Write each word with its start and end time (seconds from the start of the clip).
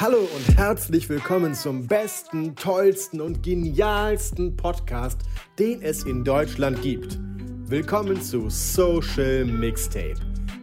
Hallo 0.00 0.16
und 0.34 0.56
herzlich 0.56 1.10
willkommen 1.10 1.52
zum 1.52 1.86
besten, 1.86 2.56
tollsten 2.56 3.20
und 3.20 3.42
genialsten 3.42 4.56
Podcast, 4.56 5.20
den 5.58 5.82
es 5.82 6.04
in 6.04 6.24
Deutschland 6.24 6.80
gibt. 6.80 7.18
Willkommen 7.66 8.22
zu 8.22 8.48
Social 8.48 9.44
Mixtape. 9.44 10.14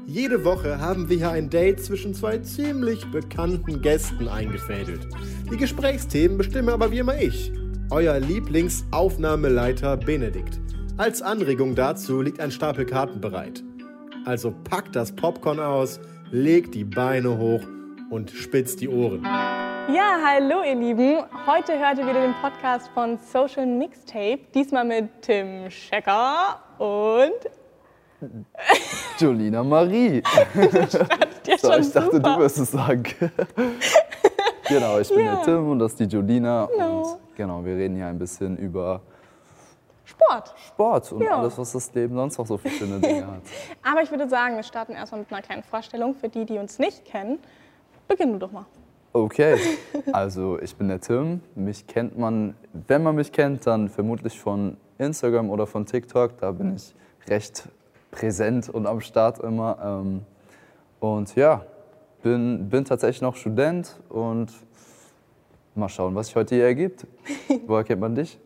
Jede 0.08 0.44
Woche 0.44 0.80
haben 0.80 1.08
wir 1.08 1.18
hier 1.18 1.30
ein 1.30 1.52
Date 1.52 1.80
zwischen 1.80 2.16
zwei 2.16 2.40
ziemlich 2.40 3.06
bekannten 3.12 3.80
Gästen 3.84 4.28
eingefädelt. 4.28 5.08
Die 5.52 5.58
Gesprächsthemen 5.58 6.40
bestimme 6.40 6.74
aber 6.74 6.90
wie 6.90 6.98
immer 6.98 7.22
ich, 7.22 7.52
euer 7.92 8.20
Lieblingsaufnahmeleiter 8.20 9.98
Benedikt. 9.98 10.60
Als 10.98 11.22
Anregung 11.22 11.76
dazu 11.76 12.24
liegt 12.24 12.40
ein 12.40 12.50
Stapel 12.50 12.88
Karten 12.88 13.22
bereit. 13.22 13.64
Also 14.26 14.52
packt 14.64 14.96
das 14.96 15.16
Popcorn 15.16 15.60
aus, 15.60 16.00
legt 16.32 16.74
die 16.74 16.86
Beine 16.86 17.38
hoch 17.38 17.62
und 18.10 18.32
spitzt 18.32 18.82
die 18.82 18.90
Ohren. 18.90 19.24
Ja, 19.24 20.18
hallo 20.26 20.64
ihr 20.64 20.76
Lieben. 20.76 21.24
Heute 21.46 21.78
hört 21.80 21.98
ihr 21.98 22.06
wieder 22.08 22.22
den 22.22 22.34
Podcast 22.42 22.90
von 22.94 23.18
Social 23.18 23.66
Mixtape. 23.66 24.40
Diesmal 24.54 24.86
mit 24.86 25.22
Tim 25.22 25.70
Schecker 25.70 26.60
und 26.78 27.34
Jolina 29.20 29.64
Marie. 29.64 30.22
ja 31.46 31.58
So, 31.58 31.74
ich 31.74 31.92
dachte, 31.92 32.12
super. 32.16 32.20
du 32.20 32.40
wirst 32.40 32.58
es 32.60 32.72
sagen. 32.72 33.04
genau, 34.68 35.00
ich 35.00 35.10
bin 35.10 35.26
Ja. 35.26 35.36
der 35.36 35.44
Tim 35.44 35.70
und 35.72 35.80
das 35.80 35.92
ist 35.94 36.00
die 36.00 36.06
Jolina. 36.06 36.68
Genau. 36.72 37.02
Und 37.02 37.18
genau, 37.36 37.64
wir 37.66 37.76
reden 37.76 37.96
hier 37.96 38.08
ein 38.08 38.20
bisschen 38.20 38.58
über 38.58 39.02
Sport. 40.06 40.54
Sport 40.68 41.12
und 41.12 41.22
Ja. 41.24 41.38
alles, 41.40 41.58
was 41.58 41.72
das 41.74 41.94
Leben 41.94 42.16
sonst 42.16 42.38
noch 42.38 42.48
so 42.48 42.58
für 42.58 42.70
schöne 42.70 43.00
Dinge 43.00 43.28
hat. 43.28 43.42
Aber 43.84 44.02
ich 44.02 44.10
würde 44.12 44.28
sagen, 44.30 44.56
wir 44.56 44.64
starten 44.64 44.94
erstmal 44.94 45.20
mit 45.22 45.32
einer 45.32 45.42
kleinen 45.42 45.64
Vorstellung 45.64 46.16
für 46.16 46.30
die, 46.30 46.46
die 46.46 46.58
uns 46.58 46.80
nicht 46.80 47.06
kennen. 47.06 47.40
Beginn 48.08 48.34
du 48.34 48.40
doch 48.40 48.52
mal. 48.52 48.66
Okay, 49.14 49.58
also 50.12 50.60
ich 50.60 50.76
bin 50.76 50.88
der 50.90 51.02
Tim. 51.02 51.42
Mich 51.56 51.88
kennt 51.88 52.18
man, 52.18 52.56
wenn 52.88 53.04
man 53.04 53.16
mich 53.16 53.32
kennt, 53.32 53.66
dann 53.66 53.90
vermutlich 53.90 54.40
von 54.40 54.78
Instagram 54.98 55.50
oder 55.50 55.66
von 55.66 55.86
TikTok. 55.86 56.38
Da 56.40 56.52
bin 56.52 56.76
ich 56.76 56.94
recht 57.28 57.68
präsent 58.12 58.70
und 58.70 58.86
am 58.88 59.02
Start 59.02 59.40
immer. 59.40 59.78
Ähm, 59.84 60.22
Und 61.00 61.36
ja, 61.36 61.66
bin, 62.24 62.70
bin 62.70 62.86
tatsächlich 62.86 63.22
noch 63.22 63.36
Student 63.36 64.00
und 64.10 64.52
mal 65.76 65.90
schauen, 65.90 66.16
was 66.16 66.28
sich 66.28 66.36
heute 66.36 66.56
hier 66.56 66.66
ergibt. 66.66 67.06
Woher 67.68 67.84
kennt 67.84 68.02
man 68.02 68.16
dich? 68.16 68.40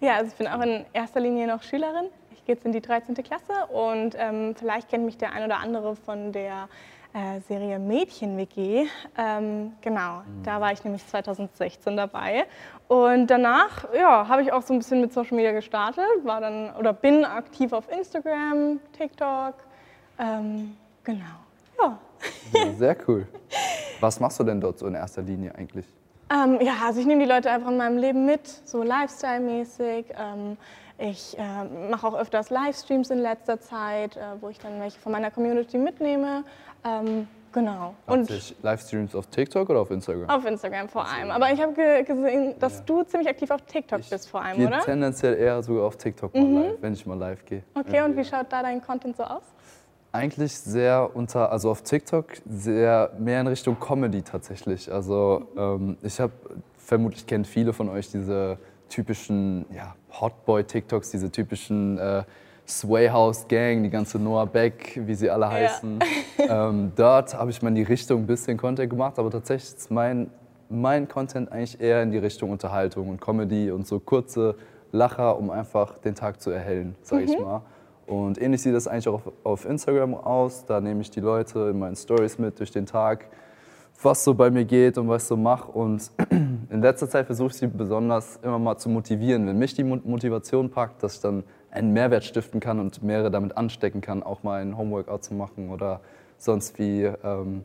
Ja, 0.00 0.16
also 0.16 0.32
ich 0.32 0.34
bin 0.36 0.48
auch 0.48 0.60
in 0.60 0.84
erster 0.92 1.20
Linie 1.20 1.46
noch 1.46 1.62
Schülerin. 1.62 2.06
Ich 2.32 2.44
gehe 2.44 2.56
jetzt 2.56 2.64
in 2.66 2.72
die 2.72 2.80
13. 2.80 3.14
Klasse 3.14 3.52
und 3.72 4.16
ähm, 4.18 4.56
vielleicht 4.56 4.88
kennt 4.88 5.04
mich 5.04 5.16
der 5.16 5.32
ein 5.32 5.44
oder 5.44 5.58
andere 5.58 5.94
von 5.94 6.32
der 6.32 6.68
äh, 7.14 7.40
Serie 7.46 7.78
Mädchen-WG. 7.78 8.86
Ähm, 9.18 9.72
genau, 9.80 10.22
da 10.42 10.60
war 10.60 10.72
ich 10.72 10.82
nämlich 10.82 11.06
2016 11.06 11.96
dabei. 11.96 12.46
Und 12.88 13.26
danach 13.26 13.92
ja, 13.94 14.26
habe 14.28 14.42
ich 14.42 14.52
auch 14.52 14.62
so 14.62 14.72
ein 14.72 14.78
bisschen 14.78 15.00
mit 15.00 15.12
Social 15.12 15.36
Media 15.36 15.52
gestartet, 15.52 16.04
war 16.24 16.40
dann 16.40 16.74
oder 16.76 16.92
bin 16.92 17.24
aktiv 17.24 17.72
auf 17.72 17.90
Instagram, 17.90 18.80
TikTok. 18.96 19.54
Ähm, 20.18 20.76
genau, 21.04 21.20
ja. 21.80 21.98
Ja, 22.54 22.72
sehr 22.78 22.96
cool. 23.08 23.26
Was 24.00 24.18
machst 24.20 24.40
du 24.40 24.44
denn 24.44 24.60
dort 24.60 24.78
so 24.78 24.86
in 24.86 24.94
erster 24.94 25.22
Linie 25.22 25.54
eigentlich? 25.54 25.86
Ähm, 26.32 26.58
ja, 26.60 26.74
also 26.84 27.00
ich 27.00 27.06
nehme 27.06 27.22
die 27.22 27.30
Leute 27.30 27.50
einfach 27.50 27.70
in 27.70 27.76
meinem 27.76 27.98
Leben 27.98 28.24
mit, 28.24 28.46
so 28.46 28.82
Lifestyle-mäßig. 28.82 30.06
Ähm, 30.18 30.56
ich 31.02 31.36
äh, 31.36 31.64
mache 31.90 32.06
auch 32.06 32.14
öfters 32.14 32.50
Livestreams 32.50 33.10
in 33.10 33.18
letzter 33.18 33.60
Zeit, 33.60 34.16
äh, 34.16 34.20
wo 34.40 34.48
ich 34.48 34.58
dann 34.58 34.80
welche 34.80 35.00
von 35.00 35.10
meiner 35.10 35.30
Community 35.30 35.76
mitnehme. 35.76 36.44
Ähm, 36.84 37.26
genau. 37.52 37.94
Und 38.06 38.20
Hauptsächlich 38.20 38.56
Livestreams 38.62 39.14
auf 39.16 39.26
TikTok 39.26 39.68
oder 39.68 39.80
auf 39.80 39.90
Instagram? 39.90 40.30
auf 40.30 40.44
Instagram 40.46 40.88
vor 40.88 41.04
allem. 41.04 41.32
Aber 41.32 41.50
ich 41.52 41.60
habe 41.60 41.72
ge 41.72 42.04
gesehen, 42.04 42.54
dass 42.60 42.84
du 42.84 43.02
ziemlich 43.02 43.28
aktiv 43.28 43.50
auf 43.50 43.62
TikTok 43.62 44.08
bist 44.08 44.28
vor 44.28 44.42
allem, 44.42 44.58
gehe 44.58 44.68
oder? 44.68 44.76
Mhm. 44.76 44.82
tendenziell 44.82 45.34
eher 45.34 45.62
sogar 45.62 45.86
auf 45.86 45.96
TikTok 45.96 46.34
mal 46.34 46.42
live, 46.42 46.76
wenn 46.80 46.92
ich 46.92 47.04
mal 47.04 47.18
live 47.18 47.44
gehe. 47.46 47.64
Okay, 47.74 48.02
und 48.02 48.16
wie 48.16 48.24
schaut 48.24 48.46
da 48.50 48.62
dein 48.62 48.80
Content 48.80 49.16
so 49.16 49.24
aus? 49.24 49.42
Eigentlich 50.12 50.56
sehr 50.56 51.10
unter, 51.14 51.50
also 51.50 51.70
auf 51.70 51.82
TikTok 51.82 52.26
sehr 52.46 53.12
mehr 53.18 53.40
in 53.40 53.46
Richtung 53.48 53.80
Comedy 53.80 54.22
tatsächlich. 54.22 54.92
Also 54.92 55.48
ähm, 55.56 55.96
ich 56.02 56.20
habe, 56.20 56.32
vermutlich 56.76 57.26
kennen 57.26 57.44
viele 57.44 57.72
von 57.72 57.88
euch 57.88 58.10
diese 58.10 58.58
typischen 58.92 59.64
ja, 59.74 59.94
Hotboy-TikToks, 60.20 61.10
diese 61.10 61.30
typischen 61.30 61.98
äh, 61.98 62.22
Sway 62.66 63.08
House 63.08 63.46
Gang, 63.48 63.82
die 63.82 63.90
ganze 63.90 64.18
Noah 64.18 64.46
Beck, 64.46 65.00
wie 65.04 65.14
sie 65.14 65.28
alle 65.28 65.50
heißen. 65.50 65.98
ähm, 66.38 66.92
dort 66.96 67.34
habe 67.34 67.50
ich 67.50 67.60
mal 67.62 67.68
in 67.68 67.74
die 67.74 67.82
Richtung 67.82 68.22
ein 68.22 68.26
bisschen 68.26 68.56
Content 68.56 68.90
gemacht, 68.90 69.18
aber 69.18 69.30
tatsächlich 69.30 69.74
ist 69.74 69.90
mein, 69.90 70.30
mein 70.68 71.08
Content 71.08 71.50
eigentlich 71.50 71.80
eher 71.80 72.02
in 72.02 72.10
die 72.10 72.18
Richtung 72.18 72.50
Unterhaltung 72.50 73.08
und 73.08 73.20
Comedy 73.20 73.70
und 73.70 73.86
so 73.86 73.98
kurze 73.98 74.54
Lacher, 74.92 75.38
um 75.38 75.50
einfach 75.50 75.98
den 75.98 76.14
Tag 76.14 76.40
zu 76.40 76.50
erhellen, 76.50 76.94
sage 77.02 77.24
ich 77.24 77.38
mal. 77.38 77.62
Und 78.06 78.40
ähnlich 78.40 78.62
sieht 78.62 78.74
das 78.74 78.88
eigentlich 78.88 79.08
auch 79.08 79.14
auf, 79.26 79.32
auf 79.44 79.64
Instagram 79.64 80.14
aus. 80.14 80.66
Da 80.66 80.80
nehme 80.80 81.00
ich 81.00 81.10
die 81.10 81.20
Leute 81.20 81.70
in 81.70 81.78
meinen 81.78 81.96
Stories 81.96 82.38
mit 82.38 82.58
durch 82.58 82.70
den 82.70 82.84
Tag, 82.84 83.26
was 84.02 84.24
so 84.24 84.34
bei 84.34 84.50
mir 84.50 84.64
geht 84.64 84.98
und 84.98 85.08
was 85.08 85.22
ich 85.22 85.28
so 85.28 85.36
mache. 85.36 85.70
Und 85.70 86.10
in 86.70 86.80
letzter 86.82 87.08
Zeit 87.08 87.26
versuche 87.26 87.48
ich 87.48 87.54
sie 87.54 87.66
besonders 87.66 88.36
immer 88.42 88.58
mal 88.58 88.76
zu 88.76 88.88
motivieren. 88.88 89.46
Wenn 89.46 89.58
mich 89.58 89.74
die 89.74 89.84
Mo- 89.84 90.00
Motivation 90.04 90.70
packt, 90.70 91.02
dass 91.02 91.14
ich 91.16 91.20
dann 91.20 91.44
einen 91.70 91.92
Mehrwert 91.92 92.24
stiften 92.24 92.60
kann 92.60 92.78
und 92.80 93.02
mehrere 93.02 93.30
damit 93.30 93.56
anstecken 93.56 94.00
kann, 94.00 94.22
auch 94.22 94.42
mal 94.42 94.60
ein 94.62 94.76
Homeworkout 94.76 95.24
zu 95.24 95.34
machen 95.34 95.70
oder 95.70 96.00
sonst 96.38 96.78
wie 96.78 97.04
ähm, 97.24 97.64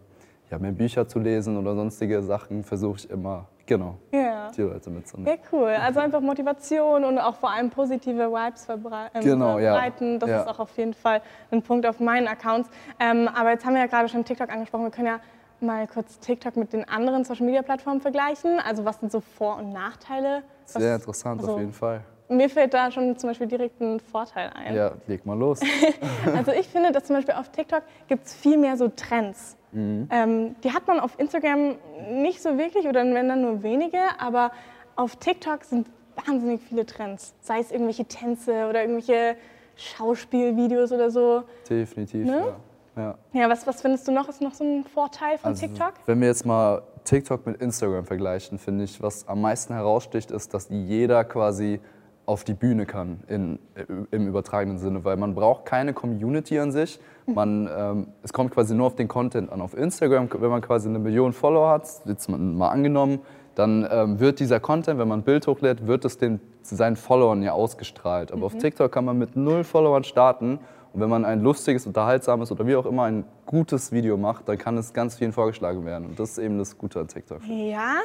ja, 0.50 0.60
mehr 0.60 0.72
Bücher 0.72 1.08
zu 1.08 1.20
lesen 1.20 1.58
oder 1.58 1.76
sonstige 1.76 2.22
Sachen, 2.24 2.64
versuche 2.64 2.98
ich 3.00 3.10
immer, 3.10 3.46
genau, 3.66 3.98
Ja. 4.14 4.50
die 4.56 4.62
Leute 4.62 4.90
mitzunehmen. 4.90 5.28
Ja, 5.36 5.42
cool. 5.52 5.70
Also 5.84 6.00
einfach 6.00 6.22
Motivation 6.22 7.04
und 7.04 7.18
auch 7.20 7.36
vor 7.36 7.52
allem 7.52 7.70
positive 7.70 8.32
Vibes 8.32 8.64
verbrei 8.66 9.08
ähm, 9.14 9.22
Genau, 9.24 9.60
ja. 9.60 9.74
verbreiten. 9.74 10.20
Das 10.20 10.30
Ja. 10.30 10.42
ist 10.42 10.48
auch 10.48 10.60
auf 10.60 10.78
jeden 10.78 10.94
Fall 10.94 11.22
ein 11.52 11.62
Punkt 11.64 11.86
auf 11.86 12.00
meinen 12.00 12.28
Accounts. 12.30 12.70
Ähm, 13.00 13.28
aber 13.28 13.52
jetzt 13.52 13.66
haben 13.66 13.74
wir 13.74 13.82
ja 13.82 13.88
gerade 13.88 14.08
schon 14.08 14.24
TikTok 14.24 14.50
angesprochen. 14.50 14.84
Wir 14.86 14.92
können 14.92 15.08
ja 15.08 15.20
mal 15.62 15.88
kurz 15.88 16.20
TikTok 16.20 16.56
mit 16.56 16.74
den 16.74 16.88
anderen 16.88 17.24
Social-Media-Plattformen 17.24 18.02
vergleichen. 18.02 18.60
Also 18.60 18.86
was 18.86 19.00
sind 19.00 19.12
so 19.12 19.22
Vor- 19.22 19.58
und 19.58 19.72
Nachteile? 19.74 20.44
Was, 20.64 20.74
Sehr 20.74 20.96
interessant 20.96 21.42
also, 21.42 21.54
auf 21.54 21.60
jeden 21.60 21.74
Fall. 21.74 22.02
Mir 22.30 22.50
fällt 22.50 22.74
da 22.74 22.92
schon 22.92 23.18
zum 23.18 23.30
Beispiel 23.30 23.48
direkt 23.48 23.80
ein 23.80 24.00
Vorteil 24.02 24.50
ein. 24.54 24.76
Ja, 24.76 24.92
leg 25.08 25.26
mal 25.26 25.38
los. 25.38 25.62
Also 26.36 26.52
ich 26.52 26.68
finde, 26.68 26.92
dass 26.92 27.06
zum 27.06 27.16
Beispiel 27.16 27.36
auf 27.36 27.50
TikTok 27.50 27.84
gibt 28.08 28.26
es 28.26 28.34
viel 28.34 28.58
mehr 28.58 28.76
so 28.78 28.90
Trends. 28.90 29.56
Ähm, 29.74 30.56
die 30.64 30.74
hat 30.74 30.88
man 30.88 31.00
auf 31.00 31.20
Instagram 31.20 31.76
nicht 32.10 32.42
so 32.42 32.58
wirklich 32.58 32.88
oder 32.88 33.02
wenn 33.06 33.28
dann 33.28 33.42
nur 33.42 33.62
wenige, 33.64 34.00
aber 34.18 34.52
auf 34.96 35.16
TikTok 35.18 35.64
sind 35.64 35.88
wahnsinnig 36.26 36.62
viele 36.68 36.86
Trends. 36.86 37.36
Sei 37.42 37.60
es 37.60 37.72
irgendwelche 37.72 38.06
Tänze 38.06 38.68
oder 38.68 38.82
irgendwelche 38.82 39.36
Schauspielvideos 39.76 40.92
oder 40.92 41.12
so. 41.12 41.44
Definitiv, 41.70 42.26
Ne? 42.26 42.38
ja. 42.38 42.56
Ja. 42.98 43.16
Ja, 43.34 43.50
was, 43.50 43.66
was 43.68 43.82
findest 43.82 44.08
du 44.08 44.12
noch? 44.12 44.28
Ist 44.30 44.42
noch 44.42 44.54
so 44.54 44.64
ein 44.64 44.84
Vorteil 44.84 45.38
von 45.38 45.50
Also, 45.52 45.66
TikTok? 45.68 45.94
Wenn 46.06 46.20
wir 46.22 46.28
jetzt 46.28 46.46
mal 46.46 46.82
TikTok 47.04 47.46
mit 47.46 47.62
Instagram 47.62 48.06
vergleichen, 48.06 48.58
finde 48.58 48.84
ich, 48.84 49.02
was 49.02 49.28
am 49.28 49.42
meisten 49.42 49.74
heraussticht, 49.74 50.32
ist, 50.32 50.54
dass 50.54 50.68
jeder 50.70 51.24
quasi 51.24 51.80
auf 52.26 52.44
die 52.44 52.54
Bühne 52.54 52.86
kann 52.86 53.22
in, 53.30 53.58
äh, 53.76 53.86
im 54.12 54.28
übertragenen 54.28 54.80
Sinne, 54.80 55.06
weil 55.06 55.16
man 55.16 55.34
braucht 55.34 55.64
keine 55.66 55.94
Community 55.94 56.60
an 56.60 56.74
sich. 56.74 57.00
Man, 57.26 57.70
ähm, 57.74 58.08
es 58.22 58.34
kommt 58.34 58.52
quasi 58.52 58.76
nur 58.76 58.88
auf 58.88 58.96
den 58.96 59.08
Content 59.08 59.50
an. 59.52 59.62
Auf 59.62 59.78
Instagram, 59.78 60.28
wenn 60.34 60.50
man 60.50 60.62
quasi 60.62 60.90
eine 60.90 61.00
Million 61.00 61.32
Follower 61.32 61.70
hat, 61.70 61.88
jetzt 62.06 62.28
mal- 62.30 62.38
mal 62.38 62.70
angenommen, 62.70 63.20
dann 63.56 63.88
ähm, 63.90 64.20
wird 64.20 64.40
dieser 64.42 64.60
Content, 64.60 65.00
wenn 65.00 65.08
man 65.08 65.20
ein 65.22 65.24
Bild 65.24 65.48
hochlädt, 65.48 65.88
wird 65.88 66.04
es 66.06 66.18
den, 66.18 66.40
seinen 66.62 66.96
Followern 66.98 67.42
ja 67.42 67.54
ausgestrahlt. 67.54 68.32
Aber 68.34 68.46
auf 68.46 68.56
TikTok 68.58 68.92
kann 68.92 69.06
man 69.06 69.18
mit 69.18 69.36
null 69.38 69.64
Followern 69.64 70.04
starten 70.04 70.60
und 70.94 71.02
wenn 71.02 71.10
man 71.10 71.26
ein 71.26 71.42
lustiges, 71.42 71.86
unterhaltsames 71.86 72.52
oder 72.52 72.66
wie 72.66 72.76
auch 72.76 72.86
immer 72.86 73.04
ein 73.04 73.26
gutes 73.46 73.92
Video 73.92 74.18
macht, 74.18 74.48
dann 74.48 74.58
kann 74.58 74.78
es 74.78 74.94
ganz 74.94 75.16
vielen 75.16 75.34
vorgeschlagen 75.34 75.86
werden. 75.86 76.08
Und 76.08 76.20
das 76.20 76.32
ist 76.32 76.38
eben 76.40 76.58
das 76.58 76.78
Gute 76.78 77.00
an 77.00 77.08
TikTok. 77.08 77.42
Ja, 77.46 77.96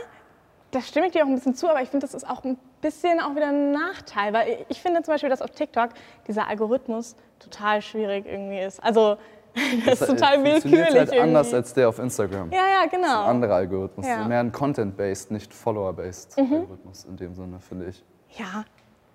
da 0.71 0.81
stimme 0.81 1.07
ich 1.07 1.13
dir 1.13 1.25
auch 1.25 1.29
ein 1.29 1.35
bisschen 1.35 1.55
zu, 1.55 1.69
aber 1.69 1.83
ich 1.83 1.91
finde, 1.91 2.07
das 2.07 2.15
ist 2.15 2.29
auch 2.29 2.45
ein 2.45 2.59
bisschen 2.81 3.21
auch 3.21 3.35
wieder 3.37 3.49
ein 3.49 3.73
Nachteil, 3.73 4.33
weil 4.33 4.65
ich 4.69 4.81
finde 4.81 5.03
zum 5.03 5.15
Beispiel, 5.15 5.31
dass 5.31 5.43
auf 5.43 5.51
TikTok 5.51 5.91
dieser 6.27 6.49
Algorithmus 6.49 7.17
total 7.39 7.83
schwierig 7.83 8.27
irgendwie 8.27 8.61
ist. 8.61 8.83
Also 8.83 9.17
Das 9.85 10.01
ist 10.01 10.09
total 10.09 10.41
funktioniert 10.41 10.65
willkürlich 10.65 11.11
halt 11.11 11.21
anders 11.21 11.53
als 11.53 11.75
der 11.75 11.89
auf 11.89 11.99
Instagram. 11.99 12.51
Ja, 12.51 12.59
ja, 12.59 12.87
genau. 12.91 13.23
Ein 13.25 13.31
anderer 13.31 13.55
Algorithmus. 13.57 14.07
Ja. 14.07 14.23
Mhm. 14.23 14.29
Mehr 14.29 14.41
ein 14.41 14.53
Content-based, 14.53 15.31
nicht 15.31 15.53
Follower-based 15.53 16.39
Algorithmus 16.39 17.05
in 17.05 17.17
dem 17.17 17.35
Sinne, 17.35 17.61
finde 17.61 17.87
ich. 17.87 18.05
Ja. 18.39 18.65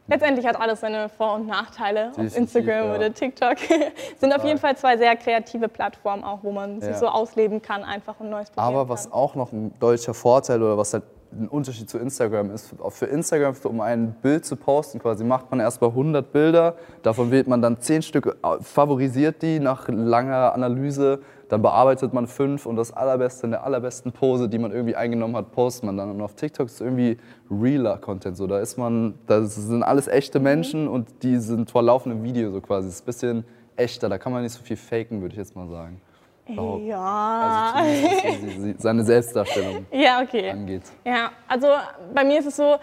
Letztendlich 0.10 0.46
hat 0.48 0.60
alles 0.60 0.80
seine 0.82 1.10
Vor- 1.10 1.36
und 1.36 1.48
Nachteile. 1.48 2.10
Auf 2.12 2.16
Definitiv, 2.16 2.38
Instagram 2.38 2.86
ja. 2.88 2.96
oder 2.96 3.14
TikTok 3.14 3.58
sind 4.20 4.34
auf 4.34 4.44
jeden 4.46 4.58
Fall 4.58 4.78
zwei 4.78 4.98
sehr 4.98 5.16
kreative 5.16 5.68
Plattformen, 5.68 6.24
auch 6.24 6.40
wo 6.44 6.52
man 6.52 6.80
sich 6.80 6.92
Ja. 6.92 6.98
so 6.98 7.08
ausleben 7.08 7.62
kann, 7.62 7.84
einfach 7.84 8.20
und 8.20 8.30
Neues 8.30 8.50
probieren 8.50 8.74
Aber 8.76 8.90
was 8.90 9.04
kann. 9.06 9.14
auch 9.14 9.36
noch 9.36 9.52
ein 9.52 9.74
deutlicher 9.80 10.14
Vorteil 10.14 10.62
oder 10.64 10.78
was 10.78 10.94
halt 10.94 11.04
ein 11.34 11.50
Unterschied 11.50 11.90
zu 11.90 11.98
Instagram 11.98 12.52
ist, 12.52 12.74
für 12.90 13.06
Instagram, 13.06 13.54
um 13.66 13.82
ein 13.82 14.14
Bild 14.22 14.46
zu 14.46 14.56
posten, 14.56 14.98
quasi 15.00 15.26
macht 15.26 15.52
man 15.52 15.60
erstmal 15.60 15.90
100 15.90 16.32
Bilder, 16.32 16.76
davon 17.04 17.32
wählt 17.32 17.50
man 17.50 17.62
dann 17.62 17.82
10 17.82 18.02
Stück, 18.02 18.38
favorisiert 18.62 19.42
die 19.42 19.60
nach 19.60 19.90
langer 19.90 20.54
Analyse, 20.54 21.20
dann 21.50 21.62
bearbeitet 21.62 22.14
man 22.14 22.28
fünf 22.28 22.66
und 22.66 22.76
das 22.76 22.92
allerbeste 22.92 23.48
in 23.48 23.52
der 23.52 23.64
allerbesten 23.64 24.12
Pose, 24.12 24.50
die 24.50 24.60
man 24.60 24.72
irgendwie 24.72 24.96
eingenommen 24.96 25.36
hat, 25.36 25.52
postet 25.52 25.86
man 25.86 25.98
dann. 25.98 26.12
Und 26.12 26.22
auf 26.22 26.36
TikTok 26.36 26.68
ist 26.68 26.82
irgendwie 26.82 27.18
realer 27.50 27.98
Content 27.98 28.38
so, 28.38 28.48
da 28.48 28.60
ist 28.60 28.78
man, 28.78 29.16
das 29.28 29.56
sind 29.56 29.84
alles 29.84 30.08
echte 30.08 30.40
Menschen 30.40 30.88
und 30.88 31.24
die 31.24 31.38
sind 31.38 31.72
vor 31.72 31.84
laufendem 31.84 32.24
Video 32.24 32.52
so 32.52 32.62
quasi, 32.62 32.88
das 32.88 32.96
ist 32.96 33.04
ein 33.04 33.06
bisschen 33.06 33.46
echter, 33.76 34.10
da 34.10 34.18
kann 34.18 34.34
man 34.34 34.44
nicht 34.44 34.54
so 34.54 34.64
viel 34.64 34.78
faken, 34.78 35.22
würde 35.22 35.34
ich 35.34 35.40
jetzt 35.40 35.56
mal 35.56 35.68
sagen. 35.68 36.02
behaupten. 36.48 36.88
Ja. 36.88 37.74
Also 37.76 38.74
seine 38.78 39.04
Selbstdarstellung 39.04 39.86
ja, 39.92 40.22
okay. 40.22 40.50
angeht. 40.50 40.84
Ja, 41.06 41.32
also 41.48 41.68
bei 42.14 42.24
mir 42.24 42.40
ist 42.40 42.48
es 42.48 42.56
so, 42.58 42.78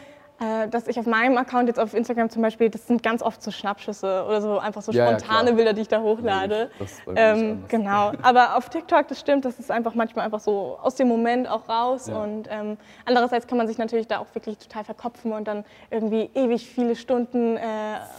dass 0.71 0.87
ich 0.89 0.99
auf 0.99 1.07
meinem 1.07 1.37
Account 1.39 1.69
jetzt 1.69 1.79
auf 1.79 1.95
Instagram 1.95 2.31
zum 2.31 2.43
Beispiel, 2.43 2.71
das 2.71 2.87
sind 2.87 3.03
ganz 3.03 3.23
oft 3.23 3.43
so 3.43 3.51
Schnappschüsse 3.51 4.25
oder 4.27 4.41
so 4.43 4.59
einfach 4.59 4.83
so 4.83 4.93
Ja, 4.93 5.11
ja, 5.11 5.19
spontane 5.19 5.45
klar. 5.45 5.57
Bilder, 5.57 5.73
die 5.73 5.83
ich 5.83 5.89
da 5.89 6.01
hochlade. 6.01 6.71
Nicht 6.79 6.93
Ähm, 7.17 7.65
genau, 7.69 8.13
aber 8.23 8.57
auf 8.57 8.69
TikTok, 8.69 9.09
das 9.09 9.21
stimmt, 9.21 9.45
das 9.45 9.59
ist 9.59 9.71
einfach 9.71 9.95
manchmal 9.95 10.25
einfach 10.25 10.41
so 10.41 10.79
aus 10.83 10.95
dem 10.97 11.09
Moment 11.09 11.49
auch 11.49 11.69
raus 11.69 12.09
Ja. 12.09 12.17
und 12.23 12.49
ähm, 12.51 12.77
andererseits 13.05 13.47
kann 13.47 13.59
man 13.59 13.67
sich 13.69 13.79
natürlich 13.79 14.07
da 14.07 14.19
auch 14.19 14.27
wirklich 14.35 14.59
total 14.59 14.85
verkopfen 14.85 15.33
und 15.33 15.47
dann 15.49 15.65
irgendwie 15.91 16.31
ewig 16.35 16.67
viele 16.69 16.97
Stunden 16.97 17.57
äh, 17.57 17.61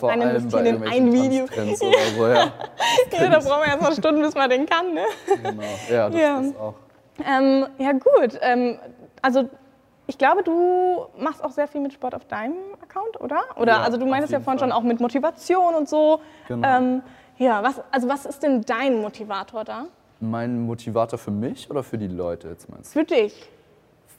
rein 0.02 0.22
investieren 0.22 0.66
in 0.66 0.84
ein 0.84 1.12
Video. 1.14 1.46
So, 1.76 1.92
ja. 2.28 2.52
Ja, 3.12 3.30
da 3.30 3.40
brauchen 3.40 3.62
wir 3.62 3.68
erstmal 3.68 3.94
Stunden, 3.94 4.22
bis 4.22 4.36
man 4.36 4.50
den 4.50 4.66
kann. 4.66 4.94
Ne? 4.94 5.04
Genau. 5.44 5.64
Ja, 5.92 6.10
das 6.10 6.20
Ja. 6.22 6.40
ist 6.40 6.56
auch. 6.58 6.74
Ähm, 7.26 7.66
ja 7.78 7.92
gut, 7.94 8.38
ähm, 8.42 8.78
also 9.22 9.50
ich 10.08 10.18
glaube, 10.18 10.44
du 10.44 11.06
machst 11.18 11.44
auch 11.44 11.52
sehr 11.52 11.68
viel 11.68 11.82
mit 11.82 11.94
Sport 11.94 12.16
auf 12.16 12.26
deinem 12.26 12.56
Account, 12.82 13.20
oder? 13.20 13.42
Oder 13.58 13.74
Ja, 13.74 13.82
also 13.82 13.98
du 13.98 14.06
meinst 14.06 14.32
ja 14.32 14.40
vorhin 14.40 14.60
Fall. 14.60 14.70
schon 14.70 14.78
auch 14.78 14.84
mit 14.84 15.00
Motivation 15.00 15.74
und 15.76 15.90
so. 15.90 16.20
Genau. 16.48 16.68
Ähm, 16.68 17.02
ja, 17.38 17.64
was, 17.64 17.82
also 17.92 18.08
was 18.08 18.26
ist 18.26 18.44
denn 18.44 18.62
dein 18.62 19.02
Motivator 19.02 19.64
da? 19.64 19.86
Mein 20.20 20.62
Motivator 20.62 21.20
für 21.20 21.32
mich 21.32 21.70
oder 21.70 21.84
für 21.84 21.98
die 21.98 22.08
Leute 22.08 22.48
jetzt 22.50 22.70
meinst 22.70 22.96
du? 22.96 23.00
Für 23.00 23.06
dich? 23.06 23.50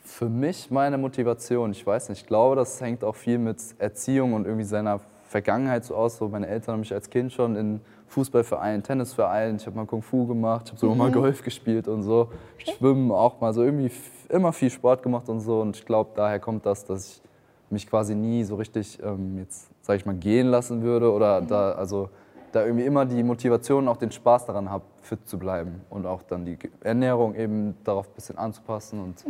Für 0.04 0.28
mich 0.28 0.70
meine 0.70 0.98
Motivation, 0.98 1.72
ich 1.72 1.84
weiß 1.86 2.10
nicht, 2.10 2.22
ich 2.22 2.26
glaube, 2.26 2.56
das 2.56 2.80
hängt 2.80 3.02
auch 3.02 3.16
viel 3.16 3.38
mit 3.38 3.58
Erziehung 3.78 4.34
und 4.34 4.44
irgendwie 4.44 4.64
seiner 4.64 5.00
Vergangenheit 5.28 5.84
so 5.84 5.94
aus. 5.94 6.18
So 6.18 6.28
meine 6.28 6.46
Eltern 6.46 6.74
haben 6.74 6.80
mich 6.80 6.92
als 6.92 7.10
Kind 7.10 7.32
schon 7.32 7.56
in 7.56 7.80
Fußballvereinen, 8.08 8.82
Tennisvereinen, 8.82 9.56
ich 9.56 9.66
habe 9.66 9.76
mal 9.76 9.86
Kung 9.86 10.02
Fu 10.02 10.26
gemacht, 10.26 10.62
ich 10.66 10.70
habe 10.72 10.80
sogar 10.80 10.96
mal 10.96 11.10
Golf 11.12 11.42
gespielt 11.42 11.88
und 11.88 12.02
so, 12.02 12.30
Schwimmen 12.58 13.10
auch 13.10 13.40
mal 13.40 13.52
so 13.52 13.62
irgendwie 13.62 13.90
immer 14.28 14.52
viel 14.52 14.70
Sport 14.70 15.02
gemacht 15.02 15.28
und 15.28 15.40
so. 15.40 15.60
Und 15.60 15.76
ich 15.76 15.84
glaube, 15.84 16.10
daher 16.14 16.40
kommt 16.40 16.66
das, 16.66 16.84
dass 16.84 17.08
ich 17.08 17.22
mich 17.70 17.86
quasi 17.88 18.14
nie 18.14 18.44
so 18.44 18.56
richtig 18.56 18.98
ähm, 19.02 19.38
jetzt, 19.38 19.68
sage 19.82 19.98
ich 19.98 20.06
mal, 20.06 20.14
gehen 20.14 20.46
lassen 20.46 20.82
würde 20.82 21.12
oder 21.12 21.40
da, 21.40 21.72
also 21.72 22.08
da 22.52 22.64
irgendwie 22.64 22.84
immer 22.84 23.04
die 23.04 23.22
Motivation 23.22 23.84
und 23.84 23.88
auch 23.88 23.96
den 23.96 24.10
Spaß 24.10 24.46
daran 24.46 24.70
habe, 24.70 24.84
fit 25.02 25.28
zu 25.28 25.38
bleiben 25.38 25.82
und 25.90 26.06
auch 26.06 26.22
dann 26.22 26.44
die 26.44 26.58
Ernährung 26.80 27.34
eben 27.34 27.76
darauf 27.84 28.08
ein 28.08 28.14
bisschen 28.14 28.38
anzupassen 28.38 29.00
und 29.00 29.24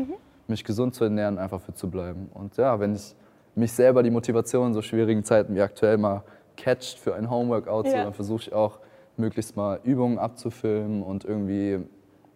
mich 0.47 0.65
gesund 0.65 0.95
zu 0.95 1.05
ernähren, 1.05 1.39
einfach 1.39 1.61
fit 1.61 1.77
zu 1.77 1.91
bleiben. 1.91 2.31
Und 2.35 2.57
ja, 2.57 2.79
wenn 2.79 2.95
ich 2.95 3.17
mich 3.55 3.73
selber 3.73 4.03
die 4.03 4.11
Motivation 4.11 4.69
in 4.69 4.75
so 4.75 4.83
schwierigen 4.83 5.25
Zeiten 5.25 5.55
wie 5.55 5.63
aktuell 5.63 5.97
mal 5.97 6.23
catcht 6.57 6.99
für 6.99 7.15
ein 7.15 7.31
Homeworkout, 7.31 7.85
so, 7.89 7.97
Ja. 7.97 8.05
dann 8.05 8.15
versuche 8.15 8.43
ich 8.43 8.53
auch 8.53 8.79
möglichst 9.17 9.57
mal 9.57 9.81
Übungen 9.85 10.19
abzufilmen 10.19 11.03
und 11.03 11.25
irgendwie 11.25 11.81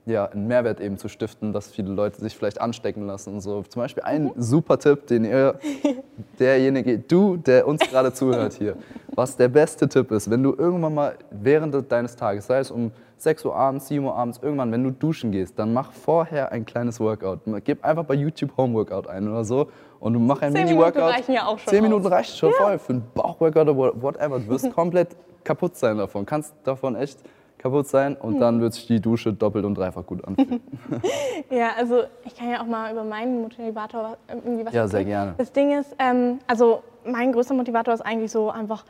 ja, 0.06 0.24
einen 0.26 0.46
Mehrwert 0.46 0.80
eben 0.80 0.96
zu 0.96 1.08
stiften, 1.08 1.52
dass 1.52 1.70
viele 1.70 1.90
Leute 1.92 2.20
sich 2.20 2.34
vielleicht 2.36 2.60
anstecken 2.60 3.06
lassen 3.06 3.34
und 3.34 3.40
so. 3.42 3.62
Zum 3.68 3.82
Beispiel 3.82 4.02
ein 4.02 4.32
super 4.36 4.78
Tipp, 4.78 5.06
den 5.06 5.24
ihr, 5.24 5.58
derjenige, 6.38 6.98
du, 6.98 7.36
der 7.36 7.66
uns 7.68 7.80
gerade 7.82 8.12
zuhört 8.12 8.54
hier, 8.54 8.76
was 9.14 9.36
der 9.36 9.48
beste 9.48 9.88
Tipp 9.88 10.10
ist, 10.10 10.30
wenn 10.30 10.42
du 10.42 10.54
irgendwann 10.56 10.94
mal 10.94 11.14
während 11.30 11.92
deines 11.92 12.16
Tages, 12.16 12.46
sei 12.46 12.60
es 12.60 12.70
um 12.70 12.90
6 13.18 13.44
Uhr 13.44 13.54
abends, 13.54 13.88
7 13.88 14.04
Uhr 14.04 14.14
abends, 14.16 14.40
irgendwann, 14.42 14.72
wenn 14.72 14.82
du 14.82 14.90
duschen 14.90 15.30
gehst, 15.30 15.58
dann 15.58 15.74
mach 15.74 15.92
vorher 15.92 16.50
ein 16.50 16.64
kleines 16.64 16.98
Workout. 16.98 17.40
Gib 17.64 17.84
einfach 17.84 18.04
bei 18.04 18.14
YouTube 18.14 18.56
Homeworkout 18.56 19.06
ein 19.06 19.28
oder 19.28 19.44
so 19.44 19.68
und 20.00 20.14
du 20.14 20.18
mach 20.18 20.42
ein 20.42 20.52
Zehn 20.52 20.64
Mini-Workout. 20.64 20.94
Minuten 20.96 21.14
reichen 21.14 21.32
ja 21.34 21.46
auch 21.46 21.58
schon 21.58 21.70
10 21.72 21.82
Minuten 21.82 22.06
reicht 22.06 22.36
schon 22.36 22.52
voll 22.52 22.78
für 22.78 22.94
ein 22.94 23.02
Bauchworkout 23.14 23.68
oder 23.68 23.76
whatever. 24.02 24.38
Du 24.40 24.48
wirst 24.48 24.70
komplett 24.74 25.14
kaputt 25.44 25.76
sein 25.76 25.98
davon. 25.98 26.24
Kannst 26.26 26.54
davon 26.64 26.96
echt 26.96 27.18
kaputt 27.58 27.86
sein 27.88 28.16
und 28.16 28.34
Hm. 28.34 28.40
dann 28.40 28.60
wird 28.62 28.72
sich 28.72 28.86
die 28.86 29.00
Dusche 29.00 29.32
doppelt 29.34 29.64
und 29.66 29.74
dreifach 29.76 30.04
gut 30.06 30.24
anfühlen. 30.24 30.60
Ja, 31.50 31.70
also 31.76 32.04
ich 32.24 32.36
kann 32.36 32.48
ja 32.50 32.60
auch 32.62 32.66
mal 32.66 32.92
über 32.92 33.02
meinen 33.02 33.42
Motivator 33.42 34.16
irgendwie 34.28 34.64
was 34.64 34.72
Ja, 34.72 34.86
sehr 34.86 35.00
erzählen. 35.00 35.06
gerne. 35.06 35.34
Das 35.36 35.50
Ding 35.52 35.76
ist, 35.78 35.94
ähm, 35.98 36.38
also 36.46 36.82
mein 37.04 37.32
größter 37.32 37.54
Motivator 37.54 37.92
ist 37.92 38.02
eigentlich 38.02 38.30
so 38.30 38.50
einfach 38.50 38.84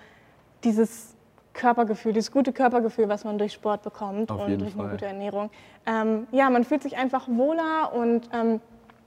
dieses 0.62 1.16
Körpergefühl, 1.54 2.12
dieses 2.12 2.30
gute 2.30 2.52
Körpergefühl, 2.52 3.08
was 3.08 3.24
man 3.24 3.38
durch 3.38 3.52
Sport 3.54 3.82
bekommt 3.82 4.30
Auf 4.30 4.40
und 4.46 4.60
durch 4.60 4.72
eine 4.74 4.82
Fall. 4.82 4.90
gute 4.90 5.06
Ernährung. 5.06 5.50
Ähm, 5.86 6.26
ja, 6.32 6.50
man 6.50 6.64
fühlt 6.64 6.82
sich 6.82 6.96
einfach 6.98 7.26
wohler 7.28 7.92
und 7.94 8.28
ähm, 8.32 8.60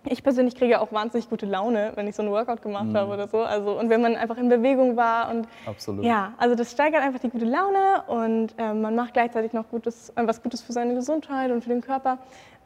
ich 0.05 0.23
persönlich 0.23 0.55
kriege 0.55 0.81
auch 0.81 0.91
wahnsinnig 0.91 1.29
gute 1.29 1.45
Laune, 1.45 1.91
wenn 1.95 2.07
ich 2.07 2.15
so 2.15 2.21
einen 2.23 2.31
Workout 2.31 2.61
gemacht 2.61 2.85
Mhm. 2.85 2.97
habe 2.97 3.13
oder 3.13 3.27
so. 3.27 3.39
Also, 3.41 3.77
und 3.79 3.89
wenn 3.89 4.01
man 4.01 4.15
einfach 4.15 4.37
in 4.37 4.49
Bewegung 4.49 4.97
war 4.97 5.29
und 5.31 5.47
Absolut. 5.65 6.03
ja, 6.05 6.33
also 6.37 6.55
das 6.55 6.71
steigert 6.71 7.01
einfach 7.01 7.19
die 7.19 7.29
gute 7.29 7.45
Laune 7.45 8.03
und 8.07 8.53
ähm, 8.57 8.81
man 8.81 8.95
macht 8.95 9.13
gleichzeitig 9.13 9.53
noch 9.53 9.69
Gutes, 9.69 10.09
äh, 10.15 10.27
was 10.27 10.41
Gutes 10.43 10.61
für 10.61 10.73
seine 10.73 10.93
Gesundheit 10.93 11.51
und 11.51 11.61
für 11.63 11.69
den 11.69 11.81
Körper. 11.81 12.17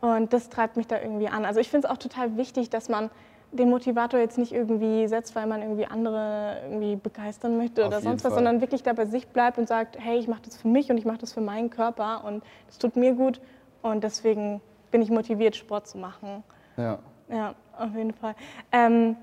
Und 0.02 0.32
das 0.34 0.50
treibt 0.50 0.78
mich 0.78 0.88
da 0.88 1.00
irgendwie 1.02 1.28
an. 1.28 1.46
Also 1.46 1.60
ich 1.60 1.70
finde 1.70 1.88
es 1.88 1.94
auch 1.94 1.98
total 1.98 2.38
wichtig, 2.38 2.70
dass 2.70 2.88
man 2.90 3.10
den 3.52 3.70
Motivator 3.70 4.20
jetzt 4.20 4.38
nicht 4.38 4.52
irgendwie 4.52 5.08
setzt, 5.08 5.36
weil 5.36 5.48
man 5.48 5.62
irgendwie 5.62 5.86
andere 5.86 6.58
irgendwie 6.66 6.98
begeistern 6.98 7.58
möchte 7.58 7.82
Auf 7.84 7.88
oder 7.88 8.02
sonst 8.02 8.24
was, 8.26 8.34
Fall. 8.34 8.40
sondern 8.44 8.62
wirklich 8.62 8.84
da 8.84 8.94
bei 8.94 9.06
sich 9.06 9.28
bleibt 9.30 9.58
und 9.58 9.68
sagt, 9.68 9.98
hey, 10.00 10.18
ich 10.20 10.28
mache 10.28 10.42
das 10.44 10.58
für 10.58 10.68
mich 10.68 10.90
und 10.92 10.98
ich 10.98 11.06
mache 11.06 11.20
das 11.20 11.32
für 11.34 11.42
meinen 11.42 11.70
Körper 11.70 12.24
und 12.26 12.44
das 12.68 12.78
tut 12.78 12.96
mir 12.98 13.14
gut 13.14 13.40
und 13.82 14.04
deswegen 14.04 14.60
bin 14.92 15.02
ich 15.02 15.10
motiviert, 15.10 15.56
Sport 15.56 15.88
zu 15.88 15.98
machen. 15.98 16.44
Ja. 16.76 17.00
Ja, 17.30 17.56
auf 17.78 17.94
jeden 17.96 18.14
Fall. 18.14 18.36
Ähm, 18.72 19.16